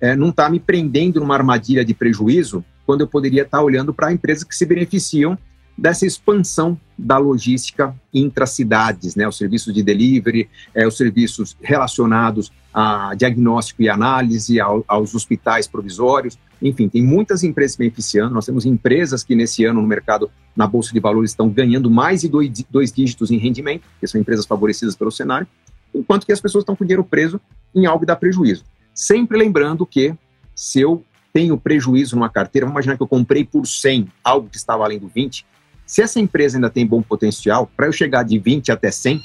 [0.01, 3.93] é, não está me prendendo numa armadilha de prejuízo, quando eu poderia estar tá olhando
[3.93, 5.37] para empresas que se beneficiam
[5.77, 13.13] dessa expansão da logística intracidades, né, os serviços de delivery, é, os serviços relacionados a
[13.15, 19.23] diagnóstico e análise, ao, aos hospitais provisórios, enfim, tem muitas empresas beneficiando, nós temos empresas
[19.23, 22.91] que nesse ano no mercado, na Bolsa de Valores, estão ganhando mais de dois, dois
[22.91, 25.45] dígitos em rendimento, que são empresas favorecidas pelo cenário,
[25.93, 27.39] enquanto que as pessoas estão com dinheiro preso
[27.75, 28.63] em algo que dá prejuízo.
[28.93, 30.15] Sempre lembrando que
[30.55, 31.03] se eu
[31.33, 35.11] tenho prejuízo numa carteira, vamos imaginar que eu comprei por 100 algo que está valendo
[35.13, 35.45] 20,
[35.85, 39.21] se essa empresa ainda tem bom potencial, para eu chegar de 20 até 100,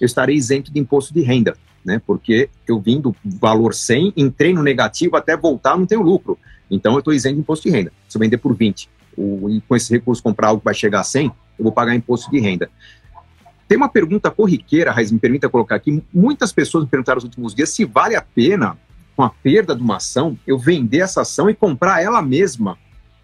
[0.00, 2.00] eu estarei isento de imposto de renda, né?
[2.06, 6.38] Porque eu vim do valor 100, entrei no negativo, até voltar não tenho lucro.
[6.70, 7.92] Então eu estou isento de imposto de renda.
[8.08, 11.00] Se eu vender por 20 o, e com esse recurso comprar algo que vai chegar
[11.00, 12.70] a 100, eu vou pagar imposto de renda.
[13.68, 16.02] Tem uma pergunta corriqueira, Raiz, me permita colocar aqui.
[16.12, 18.76] Muitas pessoas me perguntaram nos últimos dias se vale a pena,
[19.16, 22.76] com a perda de uma ação, eu vender essa ação e comprar ela mesma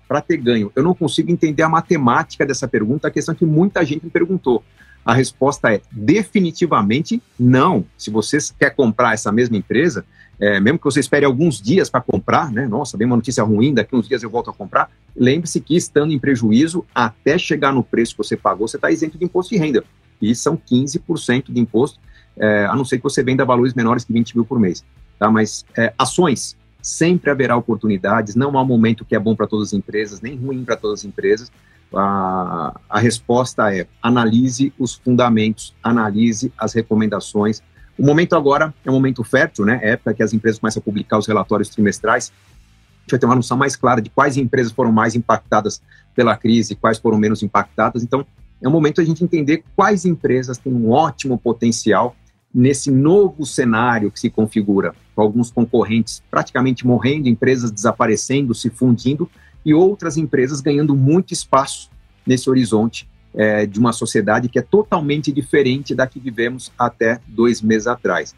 [0.08, 0.72] para ter ganho?
[0.74, 4.64] Eu não consigo entender a matemática dessa pergunta, a questão que muita gente me perguntou.
[5.04, 7.84] A resposta é definitivamente não.
[7.96, 10.04] Se você quer comprar essa mesma empresa,
[10.40, 12.66] é, mesmo que você espere alguns dias para comprar, né?
[12.66, 14.90] Nossa, vem uma notícia ruim, daqui uns dias eu volto a comprar.
[15.16, 19.18] Lembre-se que estando em prejuízo, até chegar no preço que você pagou, você está isento
[19.18, 19.84] de imposto de renda.
[20.20, 21.98] E são 15% de imposto,
[22.36, 24.84] é, a não ser que você venda valores menores que 20 mil por mês.
[25.18, 25.30] Tá?
[25.30, 29.68] Mas é, ações, sempre haverá oportunidades, não há um momento que é bom para todas
[29.68, 31.50] as empresas, nem ruim para todas as empresas.
[31.94, 37.62] A, a resposta é analise os fundamentos, analise as recomendações.
[37.98, 39.80] O momento agora é um momento fértil, né?
[39.82, 42.30] É época que as empresas começam a publicar os relatórios trimestrais.
[42.30, 45.82] A gente vai ter uma noção mais clara de quais empresas foram mais impactadas
[46.14, 48.02] pela crise, quais foram menos impactadas.
[48.02, 48.24] Então,
[48.62, 52.14] é um momento a gente entender quais empresas têm um ótimo potencial
[52.54, 59.30] nesse novo cenário que se configura, com alguns concorrentes praticamente morrendo, empresas desaparecendo, se fundindo
[59.64, 61.90] e outras empresas ganhando muito espaço
[62.26, 67.60] nesse horizonte é, de uma sociedade que é totalmente diferente da que vivemos até dois
[67.60, 68.34] meses atrás.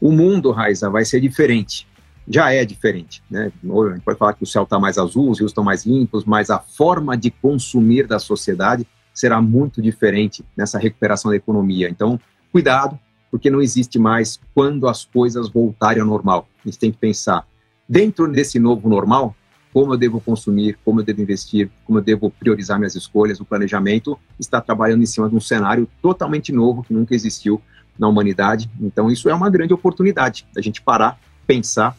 [0.00, 1.86] O mundo, Raiza, vai ser diferente.
[2.28, 3.22] Já é diferente.
[3.30, 3.50] Né?
[3.62, 6.24] A gente pode falar que o céu está mais azul, os rios estão mais limpos,
[6.24, 11.88] mas a forma de consumir da sociedade será muito diferente nessa recuperação da economia.
[11.88, 12.20] Então,
[12.52, 12.98] cuidado,
[13.30, 16.48] porque não existe mais quando as coisas voltarem ao normal.
[16.64, 17.46] A gente tem que pensar,
[17.88, 19.34] dentro desse novo normal,
[19.72, 23.44] como eu devo consumir, como eu devo investir, como eu devo priorizar minhas escolhas, o
[23.44, 27.60] planejamento está trabalhando em cima de um cenário totalmente novo que nunca existiu
[27.98, 28.68] na humanidade.
[28.80, 31.96] Então, isso é uma grande oportunidade da gente parar, pensar,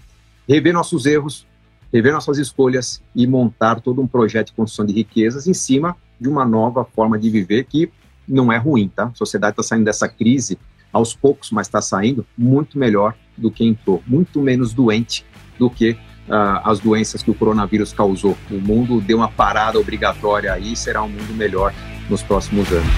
[0.48, 1.48] rever nossos erros,
[1.94, 6.28] rever nossas escolhas e montar todo um projeto de construção de riquezas em cima de
[6.28, 7.92] uma nova forma de viver que
[8.28, 9.06] não é ruim, tá?
[9.06, 10.58] A sociedade está saindo dessa crise
[10.92, 15.26] aos poucos, mas está saindo muito melhor do que entrou, muito menos doente
[15.58, 18.38] do que uh, as doenças que o coronavírus causou.
[18.50, 21.74] O mundo deu uma parada obrigatória aí, será um mundo melhor
[22.10, 22.92] nos próximos anos.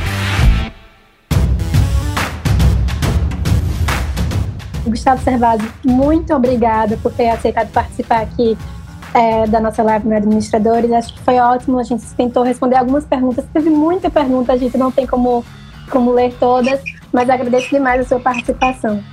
[4.86, 8.58] Gustavo Servado, muito obrigada por ter aceitado participar aqui
[9.14, 10.92] é, da nossa live no Administradores.
[10.92, 13.46] Acho que foi ótimo, a gente tentou responder algumas perguntas.
[13.54, 15.46] Teve muita pergunta, a gente não tem como,
[15.90, 16.82] como ler todas,
[17.14, 19.04] mas agradeço demais a sua participação.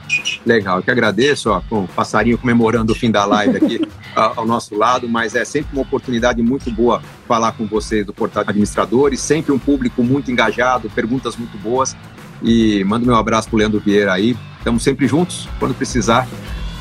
[0.47, 3.81] Legal, eu que agradeço, ó, com o passarinho comemorando o fim da live aqui
[4.17, 8.43] ao nosso lado, mas é sempre uma oportunidade muito boa falar com vocês do Portal
[8.43, 11.95] de Administradores, sempre um público muito engajado, perguntas muito boas.
[12.43, 14.35] E mando meu abraço para o Leandro Vieira aí.
[14.57, 16.27] Estamos sempre juntos, quando precisar.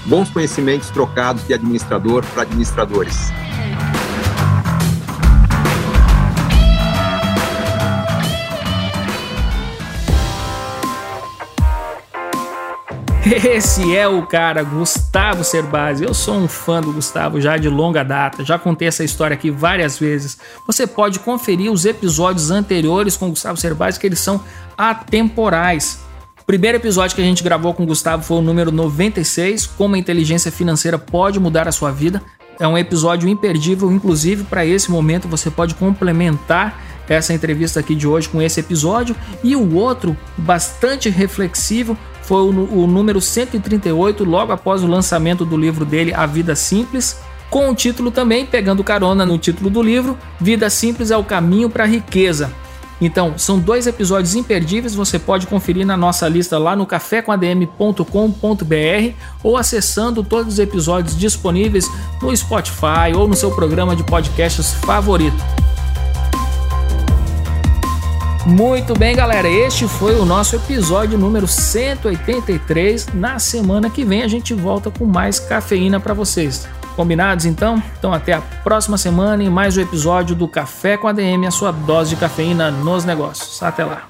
[0.05, 3.29] Bons conhecimentos trocados de administrador para administradores.
[13.31, 16.03] Esse é o cara, Gustavo Cerbasi.
[16.03, 19.51] Eu sou um fã do Gustavo já de longa data, já contei essa história aqui
[19.51, 20.39] várias vezes.
[20.65, 24.43] Você pode conferir os episódios anteriores com Gustavo Cerbasi, que eles são
[24.75, 25.99] atemporais.
[26.41, 29.93] O primeiro episódio que a gente gravou com o Gustavo foi o número 96, Como
[29.93, 32.23] a inteligência financeira pode mudar a sua vida.
[32.59, 38.07] É um episódio imperdível, inclusive para esse momento você pode complementar essa entrevista aqui de
[38.07, 41.97] hoje com esse episódio e o outro bastante reflexivo
[42.29, 47.19] foi o, o número 138, logo após o lançamento do livro dele A Vida Simples,
[47.49, 51.71] com o título também, pegando carona no título do livro, Vida Simples é o Caminho
[51.71, 52.51] para a Riqueza.
[53.01, 58.03] Então, são dois episódios imperdíveis, você pode conferir na nossa lista lá no cafécomadm.com.br
[59.41, 61.89] ou acessando todos os episódios disponíveis
[62.21, 65.68] no Spotify ou no seu programa de podcasts favorito.
[68.49, 69.47] Muito bem, galera.
[69.47, 73.13] Este foi o nosso episódio número 183.
[73.13, 76.67] Na semana que vem a gente volta com mais cafeína para vocês.
[76.95, 77.81] Combinados então?
[77.99, 81.51] Então até a próxima semana e mais um episódio do Café com a DM, a
[81.51, 83.61] sua dose de cafeína nos negócios.
[83.61, 84.09] Até lá.